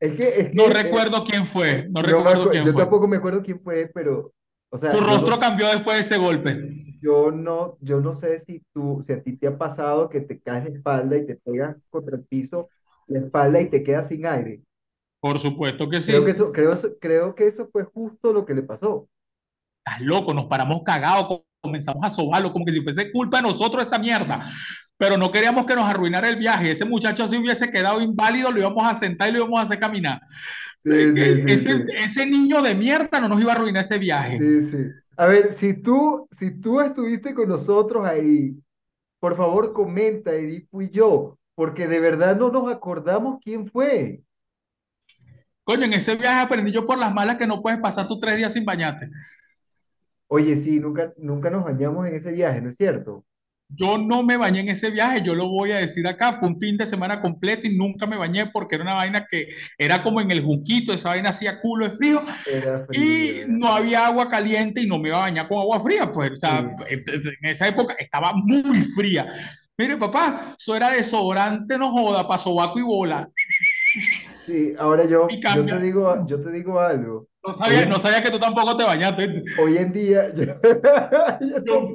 [0.00, 1.86] Es que, no recuerdo quién fue.
[1.90, 4.32] No recuerdo quién yo tampoco me acuerdo quién fue, pero.
[4.70, 6.58] O sea, tu rostro cambió después de ese golpe.
[7.02, 10.40] Yo no, yo no sé si tú, si a ti te ha pasado que te
[10.40, 12.68] caes de espalda y te pegas contra el piso,
[13.08, 14.62] la espalda y te quedas sin aire.
[15.20, 16.12] Por supuesto que sí.
[16.12, 19.08] Creo que eso, creo, creo que eso fue justo lo que le pasó.
[19.84, 23.84] Estás loco, nos paramos cagados, comenzamos a sobarlo como que si fuese culpa de nosotros
[23.84, 24.44] esa mierda.
[24.96, 26.70] Pero no queríamos que nos arruinara el viaje.
[26.70, 29.78] Ese muchacho si hubiese quedado inválido, lo íbamos a sentar y lo íbamos a hacer
[29.78, 30.20] caminar.
[30.84, 34.38] ese, ese, niño de mierda no nos iba a arruinar ese viaje.
[34.38, 34.76] Sí, sí.
[35.16, 38.56] A ver, si tú, si tú estuviste con nosotros ahí,
[39.20, 44.22] por favor comenta y di fui yo, porque de verdad no nos acordamos quién fue.
[45.70, 48.36] Coño, en ese viaje aprendí yo por las malas que no puedes pasar tus tres
[48.36, 49.08] días sin bañarte.
[50.26, 53.24] Oye, sí, nunca, nunca nos bañamos en ese viaje, ¿no es cierto?
[53.68, 56.58] Yo no me bañé en ese viaje, yo lo voy a decir acá, fue un
[56.58, 59.46] fin de semana completo y nunca me bañé porque era una vaina que
[59.78, 62.24] era como en el junquito, esa vaina hacía culo de frío,
[62.92, 66.32] y no había agua caliente y no me iba a bañar con agua fría, pues,
[66.32, 69.28] o sea, en esa época estaba muy fría.
[69.78, 73.30] Mire, papá, eso era desodorante, no joda, para sobaco y bola.
[74.50, 77.28] Sí, ahora yo, yo te digo, yo te digo algo.
[77.46, 79.44] No sabía, no sabía que tú tampoco te bañaste.
[79.62, 80.44] Hoy en día, yo,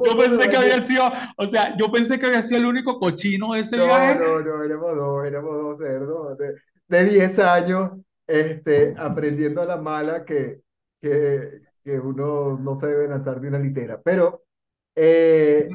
[0.01, 1.03] yo, pensé que había sido,
[1.35, 4.19] o sea, yo pensé que había sido el único cochino ese no, viaje.
[4.19, 6.55] No, no, éramos dos, éramos dos cerdos de,
[6.87, 7.91] de 10 años,
[8.25, 10.61] este, aprendiendo a la mala que,
[11.01, 13.99] que, que uno no se debe lanzar de una litera.
[14.01, 14.45] Pero,
[14.95, 15.67] eh,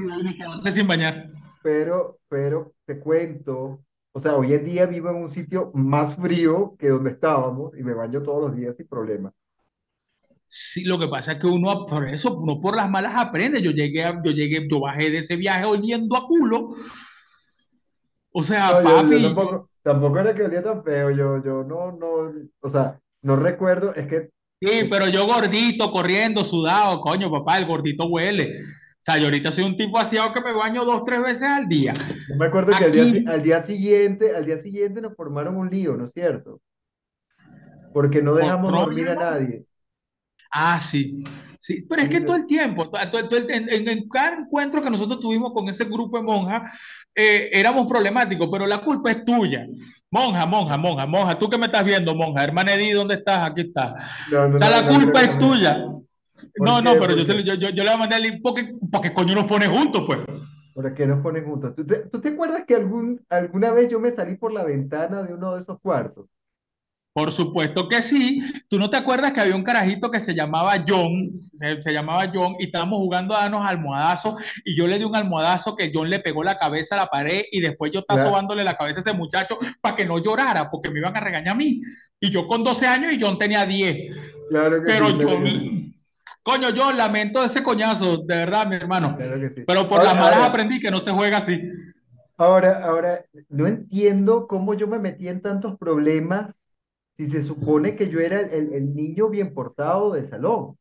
[0.73, 1.29] sin bañar.
[1.63, 6.75] Pero, pero te cuento o sea, hoy en día vivo en un sitio más frío
[6.79, 9.33] que donde estábamos y me baño todos los días sin problema.
[10.47, 13.63] Sí, lo que pasa es que uno, por eso, uno por las malas aprende.
[13.63, 16.75] Yo llegué, yo llegué, yo bajé de ese viaje oliendo a culo.
[18.33, 19.23] O sea, papi.
[19.23, 21.11] tampoco, tampoco, era que olía tan feo.
[21.11, 24.31] Yo, yo no, no, o sea, no recuerdo, es que.
[24.61, 28.61] Sí, pero yo gordito, corriendo, sudado, coño, papá, el gordito huele.
[29.01, 31.67] O sea, yo ahorita soy un tipo aseado que me baño dos, tres veces al
[31.67, 31.95] día.
[32.29, 35.71] Yo me acuerdo que al día, al día, siguiente, al día siguiente nos formaron un
[35.71, 36.61] lío, ¿no es cierto?
[37.95, 39.65] Porque no dejamos dormir a nadie.
[40.53, 41.25] Ah, sí.
[41.59, 45.85] Sí, pero es que todo el tiempo, en, cada encuentro que nosotros tuvimos con ese
[45.85, 46.75] grupo de monjas,
[47.15, 49.67] eh, éramos problemáticos, pero la culpa es tuya.
[50.11, 53.51] Monja, monja, monja, monja, tú que me estás viendo, monja, hermana Edith, ¿dónde estás?
[53.51, 53.95] Aquí está.
[54.29, 55.85] o sea, la culpa es tuya.
[56.57, 59.13] No, no, pero yo, yo, yo, yo, le voy a mandar el link porque, porque
[59.13, 60.19] coño nos pone juntos, pues.
[60.75, 61.75] ¿Por qué nos ponen juntos?
[61.75, 65.23] ¿Tú te, tú te acuerdas que algún, alguna vez yo me salí por la ventana
[65.23, 66.27] de uno de esos cuartos?
[67.13, 68.41] Por supuesto que sí.
[68.69, 71.29] ¿Tú no te acuerdas que había un carajito que se llamaba John?
[71.53, 75.17] Se, se llamaba John y estábamos jugando a darnos almohadazos y yo le di un
[75.17, 78.31] almohadazo que John le pegó la cabeza a la pared y después yo estaba Claro,
[78.31, 81.55] sobándole la cabeza a ese muchacho para que no llorara porque me iban a regañar
[81.55, 81.83] a mí.
[82.21, 84.17] Y yo con 12 años y John tenía 10.
[84.49, 85.95] claro que Pero sí, John,
[86.43, 89.17] coño, yo lamento ese coñazo, de verdad, mi hermano.
[89.17, 89.65] claro que sí.
[89.67, 91.61] Pero por Ahora, las malas ahora, aprendí que no se juega así.
[92.37, 96.53] ahora, ahora, no entiendo cómo yo me metí en tantos problemas
[97.19, 100.79] si se supone que yo era el, el niño bien portado del salón.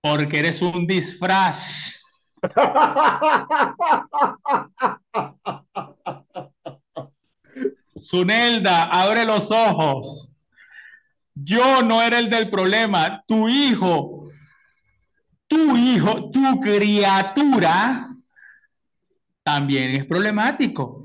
[0.00, 2.02] Porque eres un disfraz.
[7.98, 10.36] Zunelda, abre los ojos.
[11.34, 13.22] Yo no era el del problema.
[13.26, 14.21] Tu hijo,
[15.52, 18.08] tu hijo, tu criatura
[19.42, 21.04] también es problemático.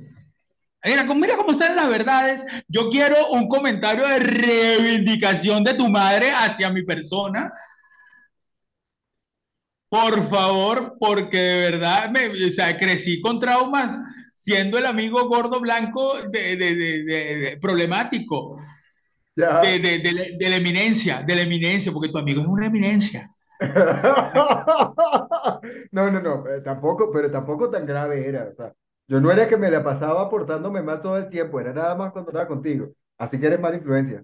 [0.85, 2.45] Mira, mira cómo están las verdades.
[2.69, 7.51] Yo quiero un comentario de reivindicación de tu madre hacia mi persona.
[9.89, 13.99] Por favor, porque de verdad me, o sea, crecí con traumas
[14.33, 18.61] siendo el amigo gordo blanco de, de- de- de- problemático,
[19.35, 19.59] de, Ya.
[19.59, 23.29] de- de la de la eminencia, de la eminencia, porque tu amigo es una eminencia.
[25.91, 28.49] No, no, no, eh, tampoco, pero tampoco tan grave era.
[28.51, 28.73] O sea,
[29.07, 32.11] yo no era que me la pasaba portándome mal todo el tiempo, era nada más
[32.11, 32.89] cuando estaba contigo.
[33.17, 34.23] Así que eres mala influencia.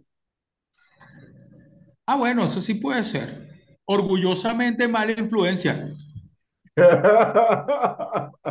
[2.06, 3.48] Ah, bueno, eso sí puede ser.
[3.86, 5.88] Orgullosamente mala influencia.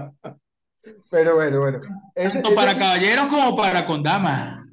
[1.11, 1.81] Pero bueno, bueno.
[2.15, 4.65] Ese, Tanto ese, para caballeros como para con damas.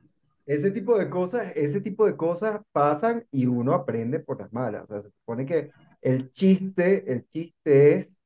[0.45, 4.83] ese tipo de cosas, ese tipo de cosas pasan y uno aprende por las malas.
[4.85, 8.19] O sea, se supone que el chiste, el chiste es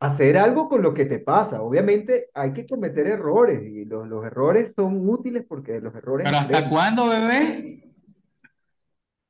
[0.00, 1.62] hacer algo con lo que te pasa.
[1.62, 6.36] Obviamente hay que cometer errores y los, los errores son útiles porque los errores Pero
[6.38, 6.70] ¿hasta aprenden.
[6.70, 7.80] cuándo, bebé?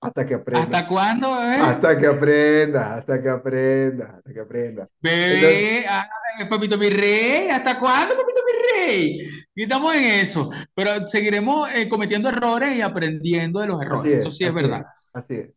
[0.01, 0.65] Hasta que aprendas.
[0.67, 1.57] ¿Hasta cuándo, bebé?
[1.57, 4.91] Hasta que aprendas, hasta que aprendas, hasta que aprendas.
[5.03, 8.53] Entonces, Bebé, ay, papito mi rey, ¿hasta cuándo, papito mi
[8.87, 9.19] rey?
[9.55, 14.37] Estamos en eso, pero seguiremos eh, cometiendo errores y aprendiendo de los errores, eso es,
[14.37, 14.85] sí es, verdad.
[15.15, 15.51] así es.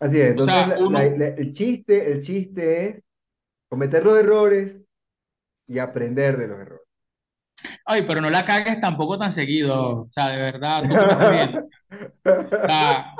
[0.00, 0.28] Así es.
[0.30, 3.02] O Entonces, sea, la- la- uno, la- el chiste, el chiste es
[3.68, 4.84] cometer los errores
[5.68, 6.86] y aprender de los errores.
[7.86, 10.82] ay, pero no la cagues tampoco tan seguido, o sea, de verdad.
[12.24, 13.14] O sea,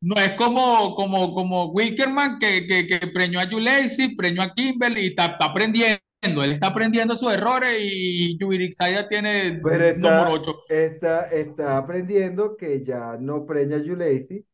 [0.00, 5.02] no es como, como, como Wilkerman que, que, que preñó a Yulesi, preñó a Kimberly
[5.02, 5.98] y está, está aprendiendo,
[6.44, 10.56] él está aprendiendo sus errores y Yubirixaya tiene Pero número está, 8.
[10.68, 14.44] está, está aprendiendo que ya no preña a Yulesi,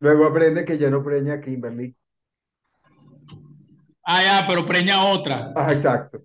[0.00, 1.94] luego aprende que ya no preña a Kimberly.
[4.04, 5.52] Ah, ya, pero preña otra.
[5.54, 6.22] Ah, exacto.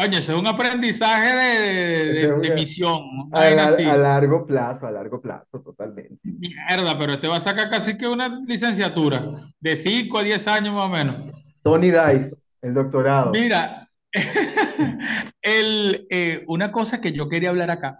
[0.00, 6.20] Oye, ese es un aprendizaje de, de- misión, a largo plazo, a largo plazo, totalmente.
[6.22, 10.72] Mierda, pero este va a sacar casi que una licenciatura de 5 a 10 años
[10.72, 11.16] más o menos.
[11.64, 13.32] Tony Dice, el doctorado.
[13.32, 13.90] Mira,
[15.42, 17.98] el, eh, una cosa que yo quería hablar acá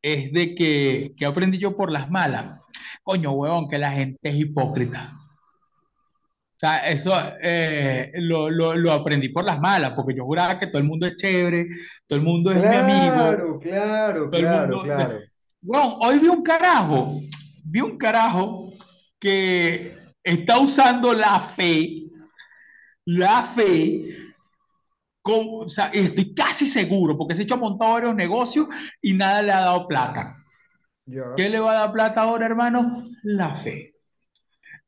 [0.00, 2.61] es de que, que aprendí yo por las malas.
[3.02, 5.12] Coño, huevón, que la gente es hipócrita.
[5.14, 7.12] O sea, eso
[7.42, 11.06] eh, lo, lo- lo aprendí por las malas, porque yo juraba que todo el mundo
[11.06, 11.66] es chévere,
[12.06, 14.82] todo el mundo es mi amigo, Claro, claro, todo el claro, mundo...
[14.82, 15.18] claro.
[15.60, 17.20] Bueno, hoy vi un carajo,
[17.64, 18.72] vi un carajo
[19.18, 22.04] que está usando la fe,
[23.06, 24.16] la fe,
[25.20, 28.68] con, o sea, estoy casi seguro, porque se ha hecho montado varios negocios
[29.00, 30.36] y nada le ha dado plata.
[31.06, 31.24] Ya.
[31.36, 33.04] ¿Qué le va a dar plata ahora, hermano?
[33.24, 33.94] La fe.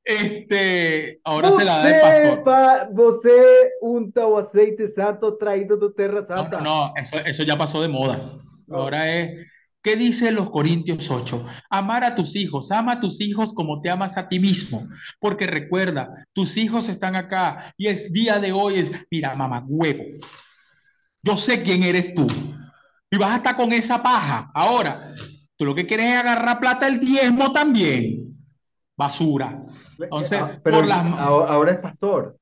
[0.04, 2.44] Este, ahora se la da el pastor.
[2.44, 6.60] pa, você unta o aceite santo traído de Terra No, Santa.
[6.60, 8.18] no, no, eso, eso ya pasó de moda.
[8.66, 8.76] No.
[8.76, 9.46] Ahora es,
[9.82, 11.46] ¿qué dice los Corintios 8?
[11.70, 14.86] Amar a tus hijos, ama a tus hijos como te amas a ti mismo,
[15.18, 20.04] porque recuerda, tus hijos están acá y es día de hoy, es, mira, mamá, huevo,
[21.22, 22.26] yo sé quién eres tú
[23.10, 24.50] y vas a estar con esa paja.
[24.54, 25.14] Ahora,
[25.64, 28.36] tú lo que quieres es agarrar plata del diezmo también,
[28.96, 29.62] basura.
[29.98, 31.04] Entonces, Ah, pero por las...
[31.18, 32.36] ahora, ahora es pastor.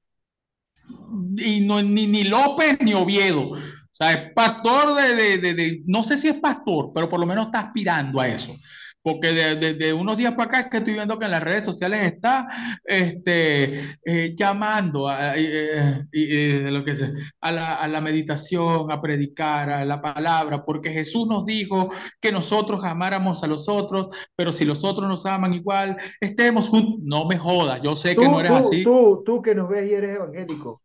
[1.37, 3.51] y no ni, ni López ni Oviedo.
[3.53, 7.21] O sea, es pastor de, de, de, de- no sé si es pastor, pero por
[7.21, 8.57] lo menos está aspirando a eso.
[9.03, 11.43] Porque de, de- de unos días para acá es que estoy viendo que en las
[11.43, 12.47] redes sociales está
[12.85, 17.11] este, eh, llamando a, eh, eh, lo que sea,
[17.41, 22.33] a, la, a la meditación, a predicar, a la palabra, porque Jesús nos dijo que
[22.33, 27.01] nosotros amáramos a los otros, pero si los otros nos aman igual, estemos juntos.
[27.03, 28.85] No me jodas, yo sé que no Tú, eres tú, así.
[28.85, 30.83] tú, tú que nos ves y eres evangélico.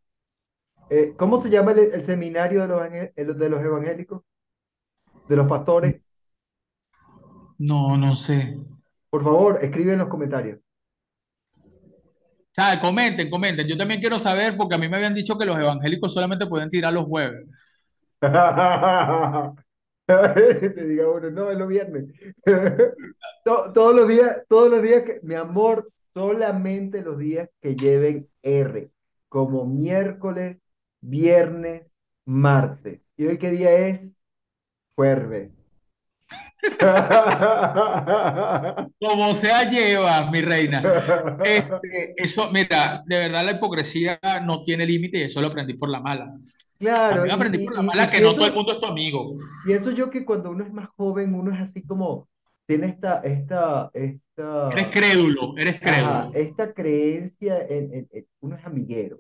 [0.89, 2.67] Eh, ¿cómo se llama el, el seminario de
[3.25, 4.23] los, de los evangélicos?
[5.27, 6.01] De los pastores.
[7.59, 8.57] No, no sé.
[9.09, 10.59] Por favor, escribe en los comentarios.
[12.51, 13.67] O sea, comenten, comenten.
[13.67, 16.69] Yo también quiero saber porque a mí me habían dicho que los evangélicos solamente pueden
[16.69, 17.45] tirar los jueves.
[20.07, 22.05] Te diga uno, no, es los viernes.
[23.43, 28.29] To- Todos los días, todos los días que, mi amor, solamente los días que lleven
[28.41, 28.91] R,
[29.29, 30.59] como miércoles,
[31.01, 31.91] viernes,
[32.25, 33.01] martes.
[33.17, 34.17] ¿Y hoy qué día es?
[34.95, 35.51] Jueves.
[38.99, 40.83] Como sea, lleva, mi reina.
[41.41, 45.89] Este, eso, mira, de verdad la hipocresía no tiene límite y eso lo aprendí por
[45.89, 46.33] la mala.
[46.79, 48.79] Claro, y, aprendí por la y, y, mala y que no todo el mundo es
[48.79, 49.35] tu amigo.
[49.61, 52.27] pienso yo que cuando uno es más joven, uno es así como,
[52.65, 53.91] tiene esta, esta,
[54.69, 56.31] Eres esta, crédulo, eres ajá, crédulo.
[56.33, 59.19] esta creencia en, en- en- uno es amiguero.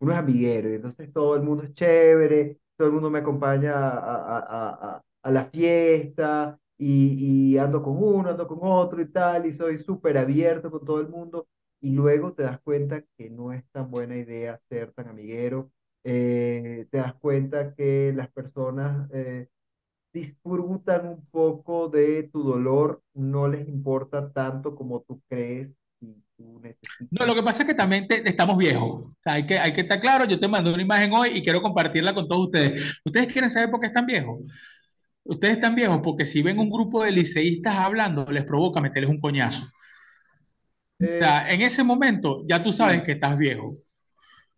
[0.00, 3.72] uno es amiguero, y entonces todo el mundo es chévere, todo el mundo me acompaña
[3.74, 9.00] a, a- a- a- a la fiesta, y, y ando con uno, ando con otro
[9.02, 11.48] y tal, y soy súper abierto con todo el mundo,
[11.80, 15.70] y luego te das cuenta que no es tan buena idea ser tan amiguero,
[16.04, 19.48] eh, te das cuenta que las personas eh,
[20.12, 25.76] disfrutan un poco de tu dolor, no les importa tanto como tú crees
[27.10, 29.02] No, lo que pasa es que también te- estamos viejos.
[29.04, 30.24] O sea, hay que, hay que estar claro.
[30.24, 33.00] Yo te mandé una imagen hoy y quiero compartirla con todos ustedes.
[33.04, 34.40] ¿Ustedes quieren saber por qué están viejos?
[35.24, 39.18] Ustedes están viejos porque si ven un grupo de liceístas hablando, les provoca meterles un
[39.20, 39.64] coñazo.
[39.64, 39.70] O
[40.98, 43.66] Eh, sea, en ese momento ya tú sabes que estás viejo.
[43.68, 43.78] O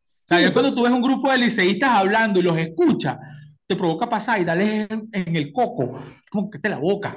[0.06, 3.18] sea, ya cuando tú ves un grupo de liceístas hablando y los escuchas,
[3.66, 5.98] te provoca pasar y darles en, en el coco,
[6.30, 7.16] como que te la boca.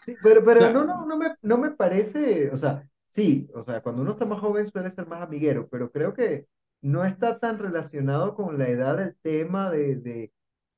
[0.00, 3.48] Sí, pero, O pero sea, no, no, no me, no me parece, o sea, sí,
[3.54, 6.46] o sea, cuando uno está más joven suele ser más amiguero, pero creo que
[6.80, 10.32] no está tan relacionado con la edad del tema de, de,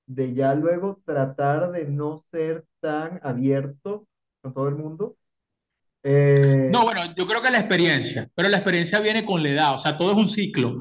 [0.07, 4.07] de ya luego tratar de no ser tan abierto
[4.43, 5.17] con todo el mundo.
[6.67, 9.75] no, Eh, bueno, yo creo que la experiencia, pero la experiencia viene con la edad.
[9.75, 10.81] O sea, todo es un ciclo,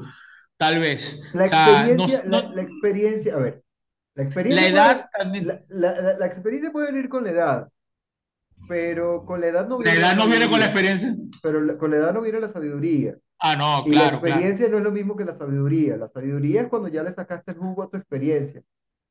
[0.56, 1.20] tal vez.
[1.32, 3.64] la O sea, no, experiencia, la, no, la experiencia, a ver,
[4.14, 5.48] la la experiencia puede, edad también.
[5.48, 7.72] la, la, la, la experiencia puede venir con la edad,
[8.66, 11.14] pero con la edad no La viene la edad no viene con la sabiduría, experiencia.
[11.42, 13.18] pero la- con la edad no viene la sabiduría.
[13.38, 14.48] Ah, no, Y la claro, claro.
[14.48, 15.96] experiencia no es lo mismo que la sabiduría.
[15.96, 18.62] La sabiduría es cuando ya le sacaste el jugo a tu experiencia.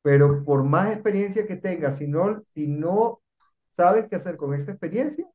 [0.04, 3.22] Pero por más experiencia que tengas, si no, si no
[3.76, 5.28] sabes qué hacer con esa experiencia,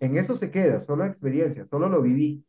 [0.00, 2.44] en eso se queda, solo experiencia, solo lo viví,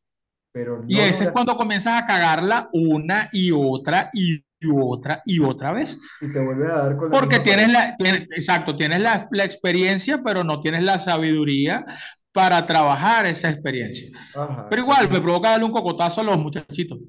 [0.51, 5.39] pero Y no ese es cuando comienzas a cagarla una y otra y otra y
[5.39, 5.97] otra vez.
[6.19, 9.43] y te vuelves a dar con la Porque tienes la, tienes- exacto, tienes la, la
[9.43, 11.85] experiencia, pero no tienes la sabiduría
[12.31, 14.09] para trabajar esa experiencia.
[14.33, 16.99] Ajá, Pero igual, me entonces, provoca darle un cocotazo a los muchachitos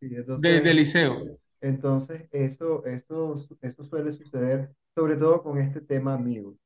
[0.00, 1.39] sí, de, de entonces, liceo.
[1.60, 6.56] Entonces eso, eso, eso suele suceder, sobre todo con este tema amigos.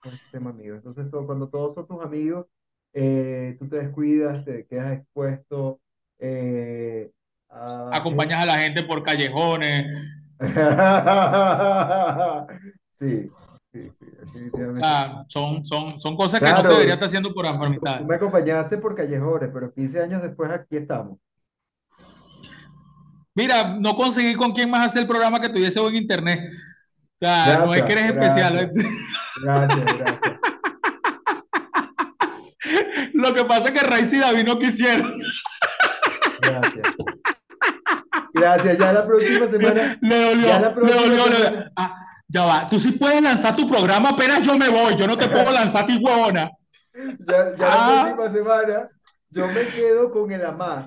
[0.00, 0.78] con este tema amigos.
[0.78, 2.46] Entonces, todo- cuando todos son tus amigos,
[2.92, 5.80] eh, tú te descuidas, te quedas expuesto
[6.18, 7.10] eh,
[7.50, 7.90] a.
[7.96, 9.86] Acompañas a la gente por callejones.
[12.92, 13.30] Sí,
[13.72, 13.90] sí,
[14.32, 17.44] sí, O sea, son, son, son cosas que no se debería Claro, estar haciendo por
[17.58, 18.00] tú, tú amistad.
[18.04, 21.18] me acompañaste por callejones, pero 15 años después aquí estamos.
[23.36, 26.38] Mira, no conseguí con quién más hacer el programa que tuviese buen internet.
[27.16, 28.70] O sea, no es que Gracias, eres especial.
[28.72, 28.94] gracias,
[29.42, 30.38] gracias, gracias,
[33.12, 35.12] Lo que pasa es que Raiz y David no quisieron.
[36.40, 36.88] gracias.
[38.32, 41.26] Gracias, ya la próxima semana, Le ya dolió, la le dolió.
[41.28, 41.72] le- semana.
[41.76, 41.94] Ah,
[42.26, 42.68] ya va.
[42.68, 44.96] Tú sí puedes lanzar tu programa apenas yo me voy.
[44.96, 46.50] Yo no te puedo lanzar ti, huevona.
[47.26, 48.88] Ya, ya la Ah, próxima semana
[49.30, 50.86] yo me quedo con el AMAS.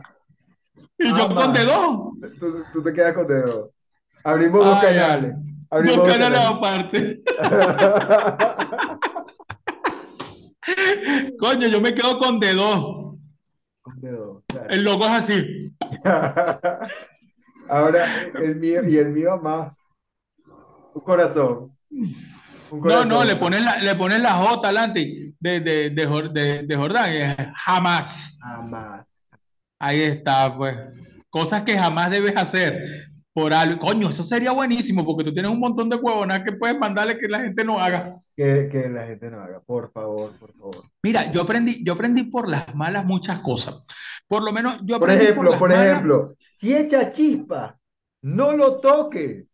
[0.99, 1.53] Y yo con AMAS.
[1.59, 2.11] dedo.
[2.39, 3.71] Tú, tú te quedas con dedo.
[4.23, 5.36] Abrimos dos Ah, canales.
[5.69, 7.17] Abrimos Dos dos canales aparte.
[11.39, 13.17] Coño, yo me quedo con dedo.
[13.82, 14.67] Con dedo, claro.
[14.69, 15.71] El logo es así.
[17.69, 18.05] Ahora
[18.36, 19.75] el mío y el mío AMAS.
[20.93, 21.71] Un corazón.
[21.89, 26.63] Un No, no, le ponen la, le ponen la J adelante de, de, de, de-
[26.63, 27.11] de Jordán.
[27.11, 28.38] es Jamás.
[29.80, 30.75] Ahí está, pues.
[31.30, 32.82] Cosas que jamás debes hacer
[33.34, 33.80] por algo.
[33.80, 37.28] Coño, eso sería buenísimo porque tú tienes un montón de huevonas que puedes mandarle que
[37.28, 38.15] la gente no haga.
[38.36, 39.59] Que, que la gente no haga.
[39.59, 40.84] Por favor, por favor.
[41.03, 43.84] Mira, yo aprendí, yo aprendí por las malas muchas cosas.
[44.28, 45.86] Por lo menos yo Por aprendí por ejemplo, las por malas.
[45.86, 47.78] ejemplo, si echa chispa,
[48.23, 49.45] no lo toques.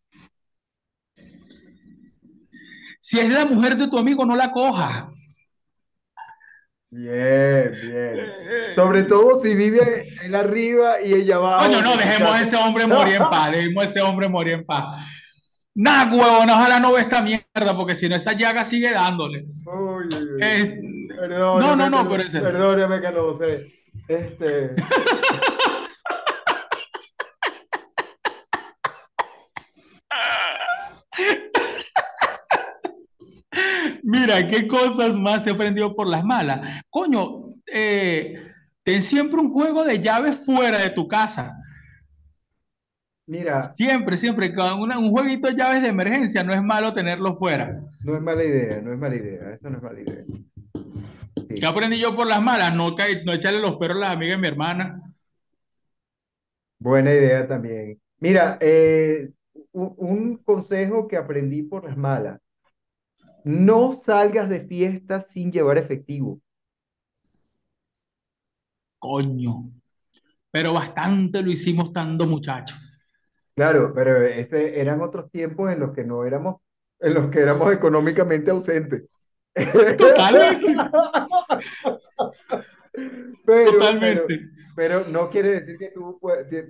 [2.98, 5.04] Si es la mujer de tu amigo, no la cojas.
[6.94, 8.32] Bien, bien.
[8.74, 11.66] Sobre todo si vive él arriba y ella abajo.
[11.66, 14.64] Coño, no, dejemos a ese hombre morir en paz, dejemos a ese hombre morir en
[14.64, 15.04] paz.
[15.74, 19.46] Nah, huevón, ojalá no ve esta mierda, porque si no, esa llaga sigue dándole.
[19.66, 20.40] Uy, uy.
[20.40, 20.80] Eh,
[21.28, 22.40] no, no, no, que eso.
[22.40, 23.66] Perdóname que no sé.
[24.06, 24.74] Este.
[34.24, 36.82] Mira, qué cosas más he aprendido por las malas.
[36.88, 38.42] Coño, eh,
[38.82, 41.54] ten siempre un juego de llaves fuera de tu casa.
[43.26, 44.54] Mira, Siempre, siempre.
[44.54, 47.80] con una- un jueguito de llaves de emergencia no es malo tenerlo fuera.
[48.04, 49.50] no es mala idea, no es mala idea.
[49.54, 50.24] Eso no es mala idea.
[51.48, 51.54] Sí.
[51.60, 52.74] ¿Qué aprendí yo por las malas?
[52.74, 55.00] No, echarle los perros a las amigas de mi hermana.
[56.78, 57.98] Buena idea también.
[58.20, 59.30] Mira, eh,
[59.72, 62.40] un consejo que aprendí por las malas.
[63.44, 66.40] No salgas de fiesta sin llevar efectivo.
[68.98, 69.70] Coño.
[70.50, 72.78] Pero bastante lo hicimos estando muchachos.
[73.54, 76.60] Claro, pero ese eran otros tiempos en los que no éramos,
[77.00, 79.04] en los que éramos económicamente ausentes.
[79.96, 80.74] Totalmente.
[83.44, 84.22] Pero, Totalmente.
[84.76, 86.18] pero, pero no quiere decir que tú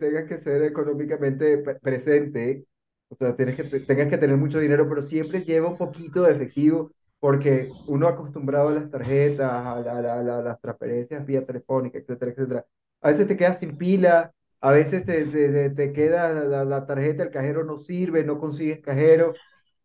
[0.00, 2.64] tengas que ser económicamente pre- presente,
[3.08, 6.22] o sea, tienes que, te- tengas que tener mucho dinero, pero siempre lleva un poquito
[6.22, 11.44] de efectivo, porque uno acostumbrado a las tarjetas, a, la- la- la- las transferencias vía
[11.46, 12.66] telefónica, etcétera, etcétera.
[13.00, 17.30] A veces te quedas sin pila, a veces te, se- te queda la tarjeta, el
[17.30, 19.32] cajero no sirve, no consigues cajero.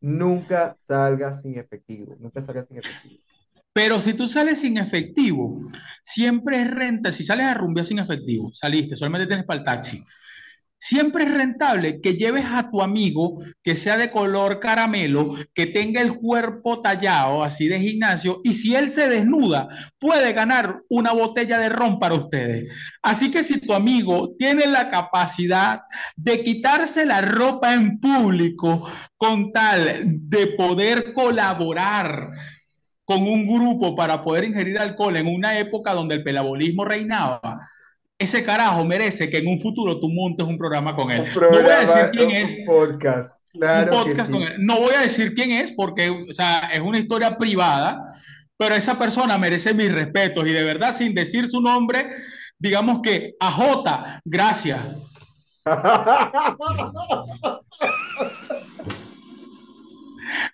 [0.01, 3.21] Nunca salgas sin efectivo, nunca salgas sin efectivo.
[3.73, 5.61] Pero si tú sales sin efectivo,
[6.03, 7.11] siempre es renta.
[7.11, 10.03] Si sales a rumbear sin efectivo, saliste, solamente tienes para el taxi.
[10.81, 16.01] Siempre es rentable que lleves a tu amigo que sea de color caramelo, que tenga
[16.01, 19.67] el cuerpo tallado así de gimnasio, y si él se desnuda,
[19.99, 22.73] puede ganar una botella de ron para ustedes.
[23.03, 25.81] Así que si tu amigo tiene la capacidad
[26.15, 32.29] de quitarse la ropa en público con tal de poder colaborar
[33.03, 37.67] con un grupo para poder ingerir alcohol en una época donde el pelabolismo reinaba,
[38.19, 41.23] ese carajo merece que en un futuro tú montes un programa con él.
[41.33, 44.33] No voy a decir quién un es, podcast, un claro que podcast sí.
[44.33, 44.55] con él.
[44.59, 48.13] No voy a decir quién es porque, o sea, es una historia privada,
[48.57, 52.07] pero esa persona merece mis respetos y de verdad, sin decir su nombre,
[52.57, 54.79] digamos que a J, gracias.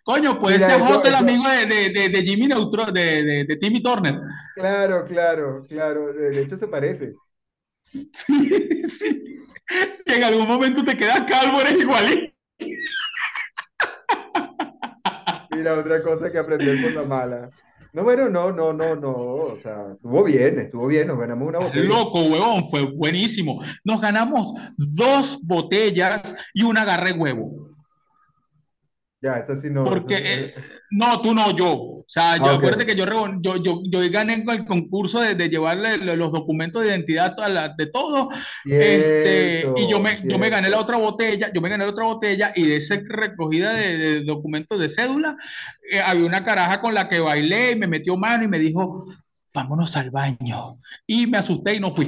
[0.04, 4.20] Coño, puede ser J el amigo de, de, de, de Jimmy Neutron, de, Timmy Turner.
[4.54, 6.14] Claro, claro, claro.
[6.14, 7.16] De hecho, se parece.
[8.14, 9.38] Sí, sí.
[9.92, 12.34] Si en algún momento te quedas calvo, eres igualito.
[15.52, 17.50] Mira, otra cosa que aprender por la mala.
[17.94, 19.12] No, bueno, no, no, no, no.
[19.14, 21.08] O sea, estuvo bien, estuvo bien.
[21.08, 21.86] Nos ganamos una botella.
[21.86, 23.64] Loco, huevón, fue buenísimo.
[23.86, 27.75] Nos ganamos dos botellas y un agarre huevo.
[29.26, 29.84] Ya, eso sí no.
[29.84, 30.54] Porque, sí- eh,
[30.92, 31.74] no, tú no, yo.
[31.74, 33.06] O sea, yo Ah, acuérdate que yo,
[33.42, 37.34] yo, yo, yo gané con el concurso de, de llevarle lo- los documentos de identidad
[37.40, 38.28] a la- de todos.
[38.64, 42.06] Este, y yo me, yo me gané la otra botella, yo me gané la otra
[42.06, 45.36] botella y de esa recogida de, de documentos de cédula,
[45.92, 49.08] eh, había una caraja con la que bailé y me metió mano y me dijo,
[49.56, 50.78] vámonos al baño.
[51.08, 52.06] Y me asusté y no fui.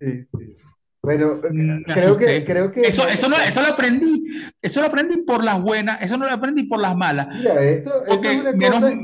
[0.00, 0.56] Sí, sí.
[1.02, 2.82] Bueno, Me creo que, creo que.
[2.86, 4.22] Eso, eso, no, eso lo aprendí,
[4.62, 7.26] eso lo aprendí por las buenas, eso no lo aprendí por las malas.
[7.36, 8.96] Mira, esto, esto es una menos, cosa.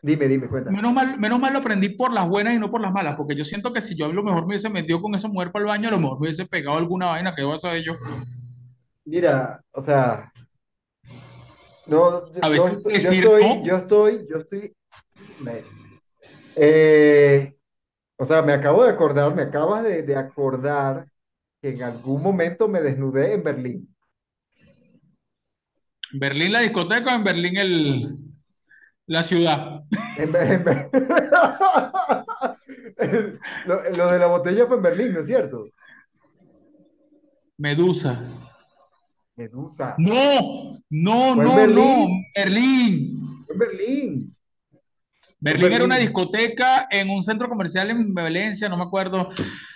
[0.00, 0.70] Dime, dime, cuenta.
[0.70, 3.36] menos mal, menos mal lo aprendí por las buenas y no por las malas, porque
[3.36, 5.64] yo siento que si yo a lo mejor me hubiese metido con esa mujer para
[5.64, 7.92] el baño, a lo mejor me hubiese pegado alguna vaina que vas a saber yo.
[9.04, 10.32] Mira, o sea,
[11.86, 13.64] no, yo, A yo veces estoy, yo decir estoy, no.
[13.64, 14.72] yo estoy, yo estoy.
[16.56, 17.54] Eh,
[18.16, 21.11] o sea, me acabo de acordar, me acabas de, de acordar
[21.62, 23.88] que en algún momento me desnudé en Berlín.
[26.12, 28.18] Berlín la discoteca, o en Berlín el,
[29.06, 29.84] la ciudad.
[30.18, 30.64] En en
[33.66, 35.66] Lo, lo de la botella fue en Berlín, ¿no es cierto?
[37.56, 38.20] Medusa.
[39.36, 41.74] Medusa, No, no, no, Berlín.
[41.76, 43.44] no, Berlín.
[43.46, 44.28] fue en Berlín.
[45.42, 49.28] Berlín era una discoteca en un centro comercial en Valencia, no me acuerdo,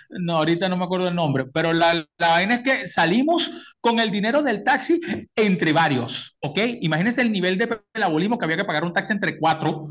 [0.09, 3.99] no, ahorita no me acuerdo el nombre, pero la, la vaina es que salimos con
[3.99, 5.01] el dinero del taxi
[5.35, 6.57] entre varios, ¿ok?
[6.79, 9.89] Imagínense el nivel de pelabolismo que había que pagar un taxi entre cuatro,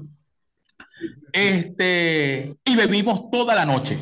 [1.30, 3.98] este, y bebimos toda la noche.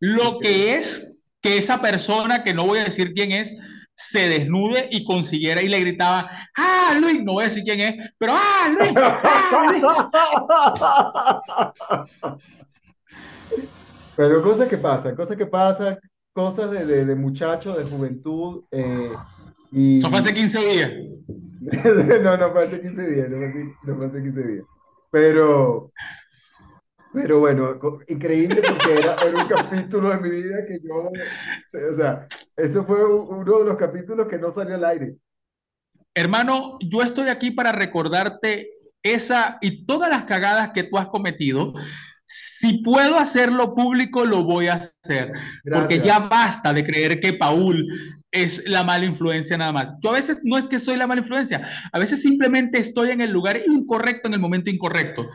[0.00, 3.54] Lo que es que esa persona, que no voy a decir quién es,
[3.96, 8.14] se desnude y consiguiera y le gritaba, ah, Luis, no voy a decir quién es,
[8.18, 9.82] pero ah, Luis, ah, Luis.
[14.16, 15.98] Pero cosas que pasan, cosas que pasan,
[16.32, 18.62] cosas de, de, de muchachos, de juventud.
[18.70, 19.12] Eh,
[19.72, 19.98] y...
[19.98, 20.92] Eso fue hace 15 días.
[22.22, 24.64] no, no fue hace 15 días, no fue hace, no fue hace 15 días.
[25.10, 25.90] Pero,
[27.14, 31.10] pero bueno, increíble porque era, era, un capítulo de mi vida que yo,
[31.90, 35.16] o sea, eso fue uno de los capítulos que no salió al aire.
[36.12, 41.74] Hermano, yo estoy aquí para recordarte esa y todas las cagadas que tú has cometido.
[42.26, 45.32] Si puedo hacerlo público, lo voy a hacer.
[45.62, 45.64] Gracias.
[45.64, 47.86] Porque ya basta de creer que Paul
[48.32, 49.94] es la mala influencia nada más.
[50.02, 53.20] Yo a veces no es que soy la mala influencia, a veces simplemente estoy en
[53.20, 55.30] el lugar incorrecto en el momento incorrecto.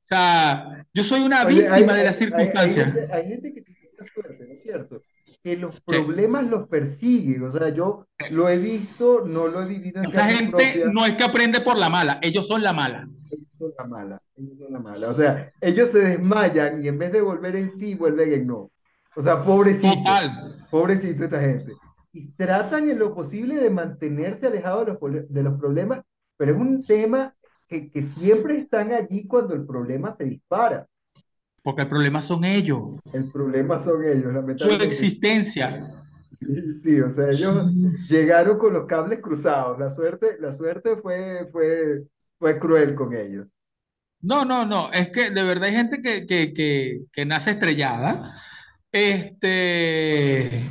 [0.00, 2.94] O sea, yo soy una Oye, víctima hay, de las circunstancias.
[2.94, 3.80] Hay, hay, hay, gente que tiene
[4.12, 5.02] suerte, ¿no es cierto?
[5.42, 6.50] Que los problemas sí.
[6.50, 7.42] los persiguen.
[7.44, 10.92] O sea, yo lo he visto, no lo he vivido en Esa gente propia.
[10.92, 13.08] no es que aprende por la mala, ellos son la mala.
[13.30, 15.08] Ellos son la mala, ellos son la mala.
[15.08, 18.70] O sea, ellos se desmayan y en vez de volver en sí, vuelven en no.
[19.14, 19.94] O sea, pobrecito.
[19.94, 20.56] Total.
[20.70, 21.72] Pobrecito esta gente
[22.12, 26.00] y tratan en lo posible de mantenerse alejados de los, de los problemas,
[26.36, 27.34] pero es un tema
[27.70, 30.88] que, que, siempre están allí cuando el problema se dispara.
[31.62, 32.82] Porque el problema son ellos.
[33.12, 34.92] El problema son ellos, lamentablemente.
[34.92, 36.04] Su existencia.
[36.38, 39.78] Sí, sí, o sea, ellos llegaron con los cables cruzados.
[39.78, 42.02] La suerte, la suerte fue, fue,
[42.38, 43.46] fue cruel con ellos.
[44.22, 48.34] No, no, no, es que de verdad hay gente que, que, que, que nace estrellada.
[48.90, 50.62] Este,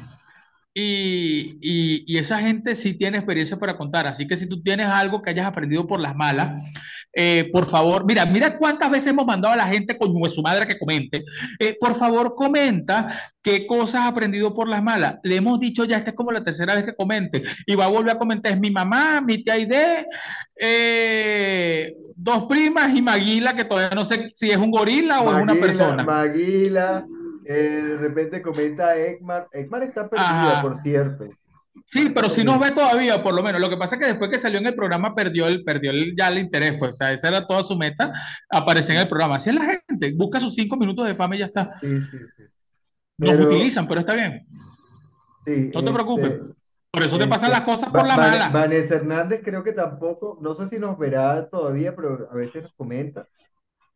[0.79, 4.07] y, y, y, esa gente sí tiene experiencia para contar.
[4.07, 6.63] Así que si tú tienes algo que hayas aprendido por las malas,
[7.11, 10.67] eh, por favor, mira, mira cuántas veces hemos mandado a la gente con su madre
[10.67, 11.25] que comente.
[11.59, 15.15] Eh, por favor, comenta qué cosas has aprendido por las malas.
[15.23, 17.43] Le hemos dicho ya, esta es como la tercera vez que comente.
[17.65, 20.05] Y va a volver a comentar, es mi mamá, mi tía Aide,
[20.55, 25.39] eh, dos primas y Maguila, que todavía no sé si es un gorila o Maguila,
[25.39, 26.03] es una persona.
[26.03, 27.05] Maguila.
[27.51, 29.47] Eh, de repente comenta Ekmar.
[29.51, 30.61] Ekmar está perdida, Ajá.
[30.61, 31.27] por cierto.
[31.83, 33.59] Sí, pero si nos ve todavía, por lo menos.
[33.59, 36.15] Lo que pasa es que después que salió en el programa perdió el, perdió el,
[36.15, 38.13] ya el interés, pues, o sea, esa era toda su meta,
[38.51, 39.37] aparecer en el programa.
[39.37, 41.79] Así es la gente, busca sus cinco minutos de fama y ya está.
[41.79, 42.43] Sí, sí, sí.
[43.17, 44.45] Nos pero, utilizan, pero está bien.
[45.43, 46.31] Sí, no te preocupes.
[46.31, 46.53] Este,
[46.91, 48.49] por eso te pasan las cosas por la Van, mala.
[48.49, 52.73] Vanessa Hernández creo que tampoco, no sé si nos verá todavía, pero a veces nos
[52.73, 53.27] comenta.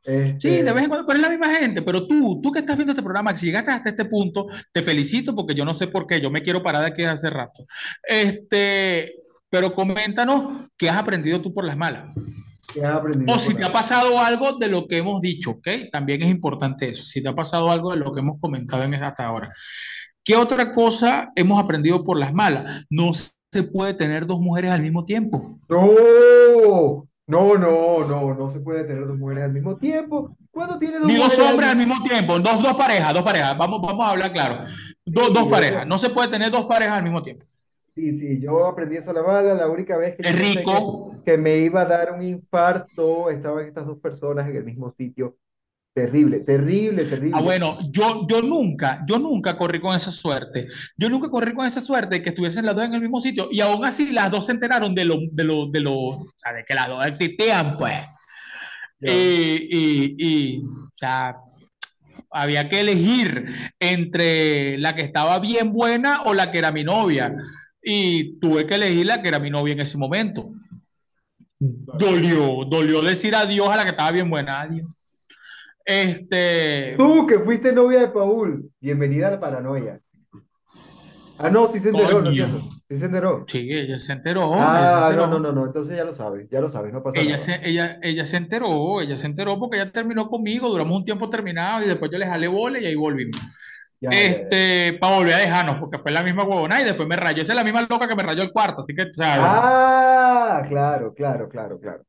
[0.03, 0.39] Este...
[0.39, 1.81] Sí, de vez en cuando, pero es la misma gente.
[1.81, 5.35] Pero tú, tú que estás viendo este programa, si llegaste hasta este punto, te felicito
[5.35, 7.65] porque yo no sé por qué, yo me quiero parar de aquí hace rato.
[8.03, 9.13] Este,
[9.49, 12.05] pero coméntanos qué has aprendido tú por las malas.
[13.27, 15.67] O si te ha pasado algo de lo que hemos dicho, ¿ok?
[15.91, 17.03] También es importante eso.
[17.03, 19.53] Si te ha pasado algo de lo que hemos comentado en hasta ahora.
[20.23, 22.85] ¿Qué otra cosa hemos aprendido por las malas?
[22.89, 25.55] No se puede tener dos mujeres al mismo tiempo.
[25.69, 30.35] No, no, no, no, no se puede tener dos mujeres al mismo tiempo.
[30.51, 33.57] ¿Cuándo tiene dos Ni dos hombres al mismo tiempo, dos, dos parejas, dos parejas.
[33.57, 34.59] Vamos, vamos a hablar claro.
[35.05, 35.87] Dos, sí, dos parejas.
[35.87, 37.45] No se puede tener dos parejas al mismo tiempo.
[37.95, 41.11] Sí, sí, yo aprendí eso a la única vez que, rico.
[41.23, 44.91] Que, que, me iba a dar un infarto, estaban estas dos personas en el mismo
[44.97, 45.37] sitio.
[45.93, 47.37] Terrible, terrible, terrible.
[47.37, 50.67] Ah, bueno, yo, yo nunca, yo nunca corrí con esa suerte.
[50.97, 53.47] Yo nunca corrí con esa suerte de que estuviesen las dos en el mismo sitio
[53.51, 56.53] y aún así las dos se enteraron de lo, de lo, de lo, o sea,
[56.53, 57.93] de que las dos existían, pues.
[58.99, 61.35] Y, y, y, o sea,
[62.31, 63.45] había que elegir
[63.79, 67.35] entre la que estaba bien buena o la que era mi novia.
[67.83, 70.49] Y tuve que elegir la que era mi novia en ese momento.
[71.59, 74.61] Dolió, dolió decir adiós a la que estaba bien buena.
[74.61, 74.89] Adiós.
[75.85, 76.95] Este.
[76.97, 79.99] Tú que fuiste novia de Paul, bienvenida a la paranoia.
[81.37, 82.61] Ah, no, sí se enteró, ¿no es cierto?
[82.89, 83.43] Sí se enteró.
[83.47, 84.53] Sí, ella se enteró.
[84.55, 85.27] Ah, ella se enteró.
[85.27, 87.39] no, no, no, no, entonces ya lo sabes, ya lo sabes, no pasa ella nada.
[87.39, 91.29] Se, ella, ella se enteró, ella se enteró porque ella terminó conmigo, duramos un tiempo
[91.29, 93.41] terminado y después yo le jalé bola y ahí volvimos.
[93.99, 94.99] Ya, este, ya, ya.
[94.99, 97.41] para volver a dejarnos, porque fue la misma huevona y después me rayó.
[97.41, 100.63] Esa es la misma loca que me rayó el cuarto, así que, o sea, Ah,
[100.67, 102.03] claro, claro, claro, claro.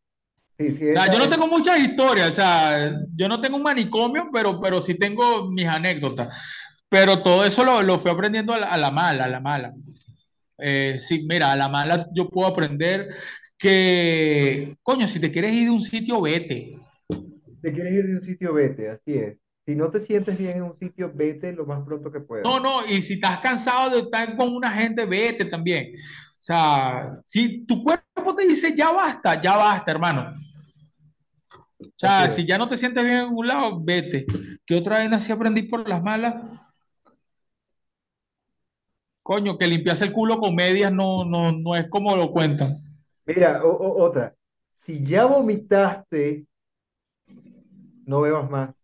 [0.58, 3.62] Sí, sí, o sea, yo no tengo muchas historias, o sea, yo no tengo un
[3.64, 6.28] manicomio, pero, pero sí tengo mis anécdotas.
[6.88, 9.74] Pero todo eso lo, lo fui aprendiendo a la, a la, mala, a la mala.
[10.58, 13.08] Eh, sí, mira, a la mala yo puedo aprender
[13.58, 16.78] que, coño, si te quieres ir de un sitio, vete.
[17.60, 19.36] Te quieres ir de un sitio, vete, así es.
[19.66, 22.44] Si no te sientes bien en un sitio, vete lo más pronto que puedas.
[22.44, 25.94] No, no, y si estás cansado de estar con una gente, vete también.
[26.44, 30.30] O sea, si tu cuerpo te dice ya basta, ya basta, hermano.
[31.78, 34.26] O sea, si ya no te sientes bien en un lado, vete.
[34.66, 36.34] ¿Qué otra vez así aprendí por las malas?
[39.22, 42.76] Coño, que limpiarse el culo con medias no, no, no es como lo cuentan.
[43.24, 44.34] Mira, otra.
[44.70, 46.44] Si ya vomitaste,
[48.04, 48.74] no bebas más.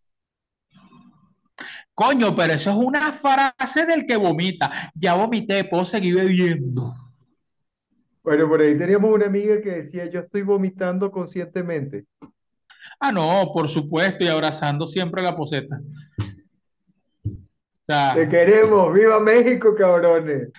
[1.93, 4.91] Coño, pero eso es una frase del que vomita.
[4.95, 6.95] Ya vomité, puedo seguir bebiendo.
[8.23, 12.05] Bueno, por ahí teníamos una amiga que decía, yo estoy vomitando conscientemente.
[12.99, 15.81] Ah, no, por supuesto, y abrazando siempre la poseta.
[18.15, 20.49] te queremos, viva México, cabrones.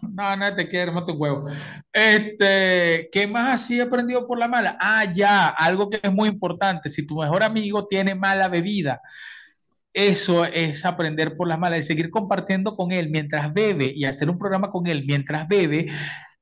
[0.00, 1.46] No, no te quiero, no te huevo.
[1.92, 4.76] Este, ¿qué más así he aprendido por la mala?
[4.80, 6.88] Ah, ya, algo que es muy importante.
[6.88, 9.00] Si tu mejor amigo tiene mala bebida,
[9.92, 14.30] eso es aprender por las malas y seguir compartiendo con él mientras bebe y hacer
[14.30, 15.88] un programa con él mientras bebe,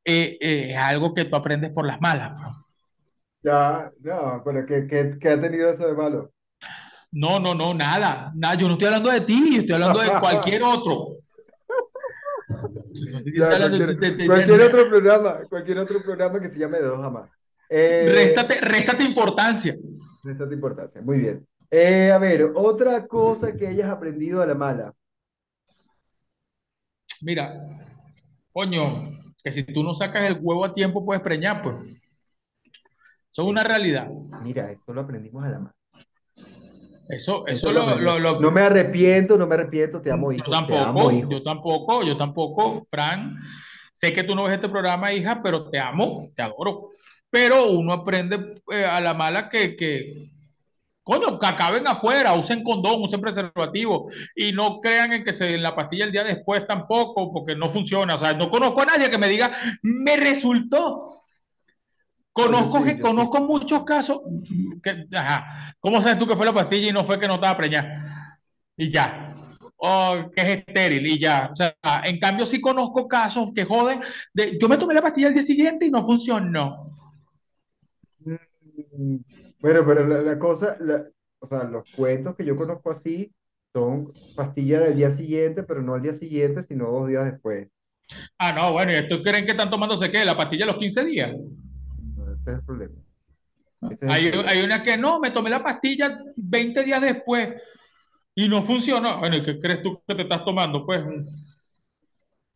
[0.04, 2.32] eh, eh, es algo que tú aprendes por las malas.
[2.32, 2.56] Pues.
[3.42, 6.30] Ya, no, pero ¿qué, qué, qué ha tenido eso de malo?
[7.12, 8.54] No, no, no, nada, nada.
[8.54, 11.16] Yo no estoy hablando de ti, estoy hablando de cualquier otro.
[14.26, 17.30] cualquier, otro programa, cualquier otro programa que se llame de dos jamás.
[17.68, 19.76] Eh, réstate, réstate importancia.
[20.22, 21.46] Réstate importancia, muy bien.
[21.70, 24.92] Eh, a ver, otra cosa que hayas aprendido a la mala.
[27.22, 27.54] Mira,
[28.52, 31.76] coño, que si tú no sacas el huevo a tiempo puedes preñar, pues.
[33.32, 34.08] Eso es una realidad.
[34.42, 35.74] Mira, esto lo aprendimos a la mala.
[37.08, 40.44] Eso, eso, lo, No me arrepiento, no me arrepiento, te amo, hijo.
[40.46, 43.36] Yo tampoco, yo tampoco, yo tampoco, Fran.
[43.92, 46.88] Sé que tú no ves este programa, hija, pero te amo, te adoro.
[47.28, 50.28] Pero uno aprende eh, a la mala que, que,
[51.10, 55.62] coño, que acaben afuera, usen condón, usen preservativo y no crean en que se en
[55.62, 58.14] la pastilla el día después tampoco, porque no funciona.
[58.14, 59.50] O sea, no conozco a nadie que me diga,
[59.82, 61.24] me resultó.
[62.32, 64.20] Conozco, que, conozco muchos casos.
[64.80, 67.56] Que, ajá, ¿Cómo sabes tú que fue la pastilla y no fue que no estaba
[67.56, 68.38] preñada?
[68.76, 69.34] Y ya.
[69.78, 71.50] O que es estéril y ya.
[71.52, 74.00] O sea, en cambio, sí conozco casos que joden.
[74.32, 76.92] De, yo me tomé la pastilla el día siguiente y no funcionó.
[78.20, 79.16] Mm,
[79.60, 80.76] bueno, pero la, cosa,
[81.38, 83.32] o sea, los cuentos que yo conozco así
[83.72, 87.68] son pastillas del día siguiente, pero no al día siguiente, sino dos días después.
[88.38, 90.24] Ah, no, bueno, ¿y estos creen que están tomándose qué?
[90.24, 91.30] ¿La pastilla a los 15 días?
[91.30, 92.94] ese es el problema.
[94.08, 97.50] hay, una que no, me tomé la pastilla 20 días después
[98.34, 99.18] y no funcionó.
[99.18, 100.84] Bueno, ¿y qué crees tú que te estás tomando?
[100.84, 101.00] Pues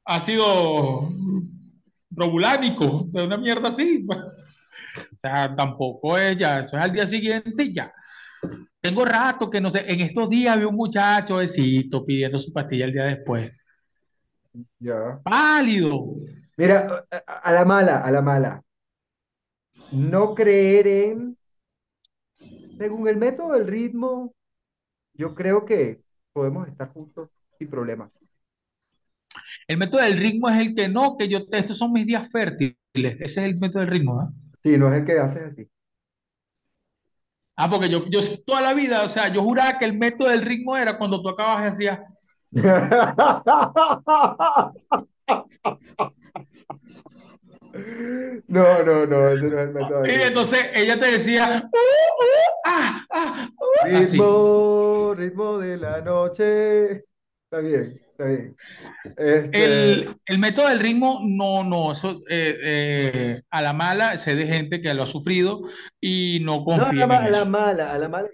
[0.05, 1.09] ácido
[2.11, 4.07] robulánico, de una mierda así.
[4.97, 7.93] O sea, tampoco es ya, eso es al día siguiente y ya.
[8.81, 12.85] Tengo rato que no sé, en estos días vi un muchacho besito pidiendo su pastilla
[12.85, 13.51] el día después.
[14.79, 15.18] Ya.
[15.25, 16.16] Pálido.
[16.57, 18.62] Mira, a la mala, a la mala.
[19.91, 21.37] No creer en,
[22.79, 24.35] según el método del ritmo,
[25.14, 26.01] yo creo que
[26.33, 28.11] podemos estar juntos sin problema.
[29.66, 32.77] El método del ritmo es el que no, que yo, estos son mis días fértiles.
[32.95, 34.35] Ese es el método del ritmo, ¿no?
[34.65, 35.69] Sí, no es el que haces así.
[37.55, 40.43] Ah, porque yo, yo toda la vida, o sea, yo juraba que el método del
[40.43, 42.01] ritmo era cuando tú acabas y hacías.
[48.47, 50.07] No, no, no, ese no es el método.
[50.07, 51.81] Y entonces ella te decía, uh, uh,
[52.67, 57.05] ah, ah, uh", ritmo, ritmo de la noche.
[57.55, 58.57] Está bien.
[59.16, 64.46] Este, el, método del ritmo, no, no, eso eh, eh, a la mala sé de
[64.46, 65.62] gente que lo ha sufrido
[66.00, 68.28] y no confía no, a la, mala, a la mala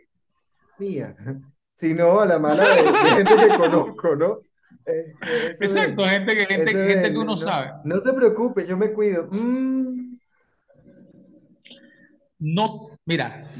[0.78, 1.14] mía,
[1.74, 4.38] sino a la mala de, gente que conozco, ¿no?
[4.86, 7.72] Este, Exacto, gente, que, gente, gente que uno sabe.
[7.84, 9.28] No te preocupes, yo me cuido.
[9.30, 10.18] Mm.
[12.38, 13.50] No, mira,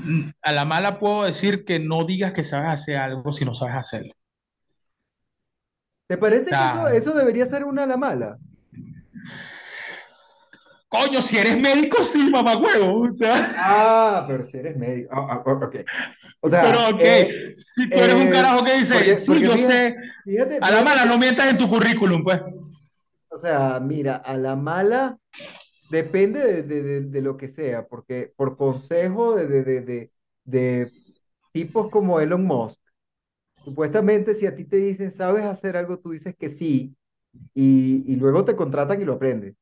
[0.40, 3.74] a la mala puedo decir que no digas que sabes hacer algo si no sabes
[3.74, 4.14] hacerlo.
[6.10, 8.36] ¿Te parece que eso, debería ser una a la mala?
[10.88, 13.06] Coño, si eres médico, sí, mamá huevo.
[13.56, 15.08] Ah, pero si eres médico.
[15.12, 15.76] Ah, ah, ok.
[16.40, 19.94] pero, ok, eh, si tú eres un eh, carajo que dice, sí, yo sé.
[20.60, 22.42] a la mala, no mientas en tu currículum, pues.
[23.28, 25.16] O sea, mira, a la mala
[25.90, 30.10] depende de, lo que sea, porque por consejo de,
[30.44, 30.90] de
[31.52, 32.80] tipos como Elon Musk,
[33.64, 36.94] Supuestamente, si a ti te dicen, sabes hacer algo, tú dices que sí,
[37.54, 39.54] y, luego te contratan y lo aprendes.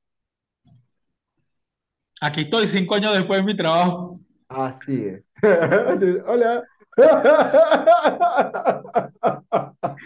[2.20, 4.20] Aquí estoy cinco años después de mi trabajo.
[4.48, 5.22] Así es.
[6.26, 6.64] Hola.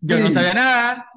[0.00, 1.10] Yo no sabía nada.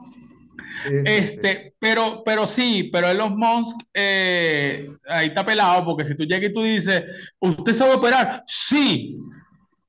[1.05, 6.49] este, pero, pero sí, pero Elon Musk eh, ahí está pelado, porque si tú llegas
[6.49, 8.43] y tú dices, ¿usted sabe operar?
[8.47, 9.19] Sí.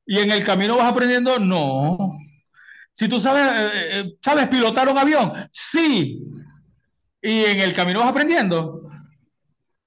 [0.06, 2.16] Y en el camino vas aprendiendo, no.
[2.92, 5.32] Si tú sabes, eh, eh, ¿sabes pilotar un avión?
[5.50, 6.22] Sí.
[7.22, 8.82] y en el camino vas aprendiendo.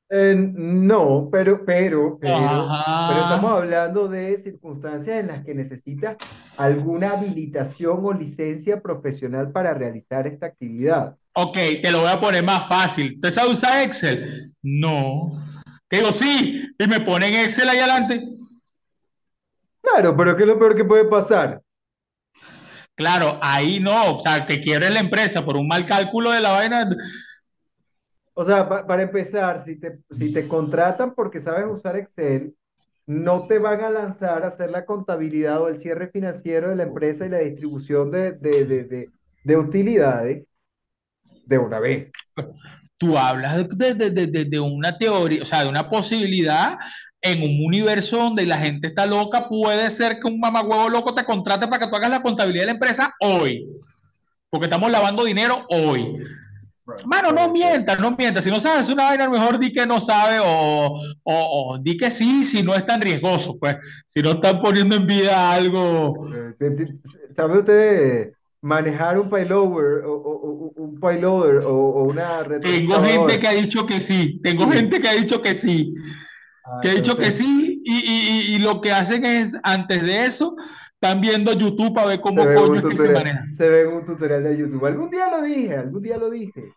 [0.09, 2.69] Eh, no, pero, pero, pero,
[3.09, 6.15] pero estamos hablando de circunstancias en las que necesitas
[6.57, 11.15] alguna habilitación o licencia profesional para realizar esta actividad.
[11.33, 13.19] Ok, te lo voy a poner más fácil.
[13.19, 14.53] ¿Te sabes usar Excel?
[14.61, 15.31] No.
[15.89, 18.23] Que digo, sí, y me ponen Excel ahí adelante.
[19.95, 21.61] Claro, pero ¿qué es lo peor que puede pasar?
[22.95, 26.51] Claro, ahí no, o sea, que quiere la empresa por un mal cálculo de la
[26.51, 26.89] vaina.
[28.33, 32.53] O sea, para empezar, si te, si te contratan porque sabes usar Excel,
[33.05, 36.83] no te van a lanzar a hacer la contabilidad o el cierre financiero de la
[36.83, 39.09] empresa y la distribución de, de, de,
[39.45, 40.45] de utilidades
[41.45, 42.11] de una vez.
[42.97, 46.77] Tú hablas de, de, una teoría, o sea, de una posibilidad
[47.25, 51.25] en un universo donde la gente está loca, puede ser que un mamagüevo loco te
[51.25, 53.67] contrate para que tú hagas la contabilidad de la empresa hoy.
[54.47, 56.23] Porque estamos lavando dinero hoy.
[57.07, 58.43] Mano, no mientas, no mientas.
[58.43, 62.45] Si no sabes una vaina, mejor di que no sabe o, o, di que sí,
[62.45, 63.77] si no es tan riesgoso, pues.
[64.05, 66.27] Si no están poniendo en vida algo.
[66.31, 66.85] Eh,
[67.31, 73.87] ¿Sabe usted manejar un payloader o, un payloader o, una Tengo gente que ha dicho
[73.87, 74.39] que sí.
[74.43, 75.91] Tengo gente que ha dicho que sí.
[76.65, 80.25] Ah, que ha dicho que sí y, y, y, lo que hacen es, antes de
[80.25, 80.55] eso,
[80.93, 83.45] están viendo YouTube para ver cómo coño es que se maneja.
[83.55, 84.83] Se ve un tutorial de YouTube.
[84.85, 86.73] Algún día lo dije, algún día lo dije.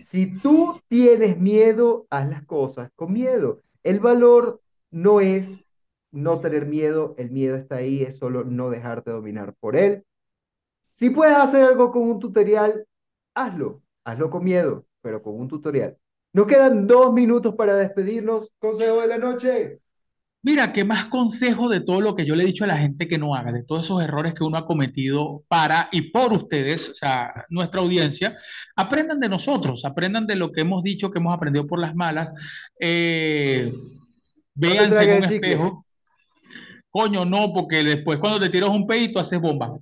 [0.00, 3.60] Si tú tienes miedo, haz las cosas con miedo.
[3.84, 4.60] El valor
[4.90, 5.64] no es
[6.10, 10.04] no tener miedo, el miedo está ahí, es solo no dejarte dominar por él.
[10.94, 12.86] Si puedes hacer algo con un tutorial,
[13.34, 15.96] hazlo, hazlo con miedo, pero con un tutorial.
[16.32, 18.50] Nos quedan dos minutos para despedirnos.
[18.58, 19.78] Consejo de la noche.
[20.44, 23.06] Mira, ¿qué más consejo de todo lo que yo le he dicho a la gente
[23.06, 26.88] que no haga, de todos esos errores que uno ha cometido para y por ustedes,
[26.88, 28.36] o sea, nuestra audiencia?
[28.74, 32.32] Aprendan de nosotros, aprendan de lo que hemos dicho, que hemos aprendido por las malas.
[32.80, 33.72] Eh,
[34.54, 35.86] véanse en un espejo.
[36.90, 39.72] Coño, no, porque después cuando te tiras un pedito haces bomba.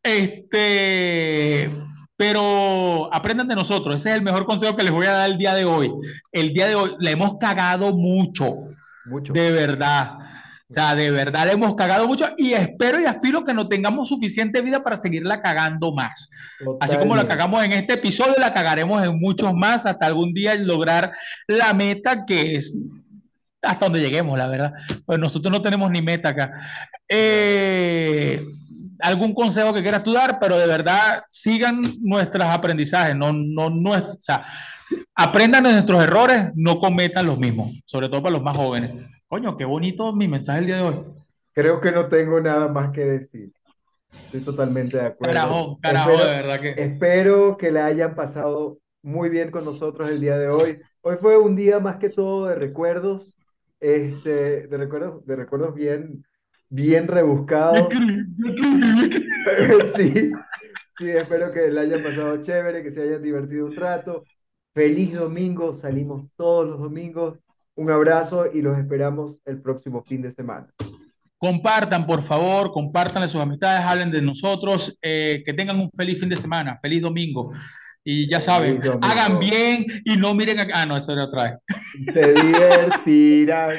[0.00, 1.68] Este,
[2.16, 3.96] pero aprendan de nosotros.
[3.96, 5.92] Ese es el mejor consejo que les voy a dar el día de hoy.
[6.32, 8.54] El día de hoy le hemos cagado mucho
[9.04, 10.18] de verdad.
[10.66, 14.08] O sea, de verdad le hemos cagado mucho y espero y aspiro que no tengamos
[14.08, 16.30] suficiente vida para seguirla cagando más.
[16.80, 20.54] Así como la cagamos en este episodio, la cagaremos en muchos más hasta algún día
[20.54, 21.12] lograr
[21.46, 22.72] la meta que es
[23.60, 24.72] hasta donde lleguemos, la verdad.
[25.04, 26.52] Pues nosotros no tenemos ni meta acá.
[27.08, 28.42] Eh,
[29.04, 33.90] algún consejo que quieras tú dar, pero de verdad sigan nuestros aprendizajes, no, no, no,
[33.90, 34.44] o sea,
[35.14, 39.06] aprendan de nuestros errores, no cometan los mismos, sobre todo para los más jóvenes.
[39.28, 41.04] Coño, qué bonito mi mensaje el día de hoy.
[41.52, 43.52] Creo que no tengo nada más que decir.
[44.26, 45.34] Estoy totalmente de acuerdo.
[45.34, 46.82] Carajo, carajo, espero, de verdad que.
[46.82, 50.80] Espero que la hayan pasado muy bien con nosotros el día de hoy.
[51.02, 53.36] Hoy fue un día más que todo de recuerdos,
[53.80, 56.24] este, de recuerdos, de recuerdos bien,
[56.68, 57.88] bien rebuscados.
[59.96, 60.32] sí,
[60.98, 64.24] sí, espero que la hayan pasado chévere, que se hayan divertido un rato.
[64.72, 67.38] Feliz domingo, salimos todos los domingos.
[67.76, 70.68] Un abrazo y los esperamos el próximo fin de semana.
[71.38, 76.20] Compartan, por favor, compartan a sus amistades, hablen de nosotros, eh, que tengan un feliz
[76.20, 77.52] fin de semana, feliz domingo.
[78.02, 80.72] Y ya saben, hagan bien y no miren acá.
[80.76, 81.52] Ah, no, eso era otra vez.
[82.12, 83.76] Se divertirán.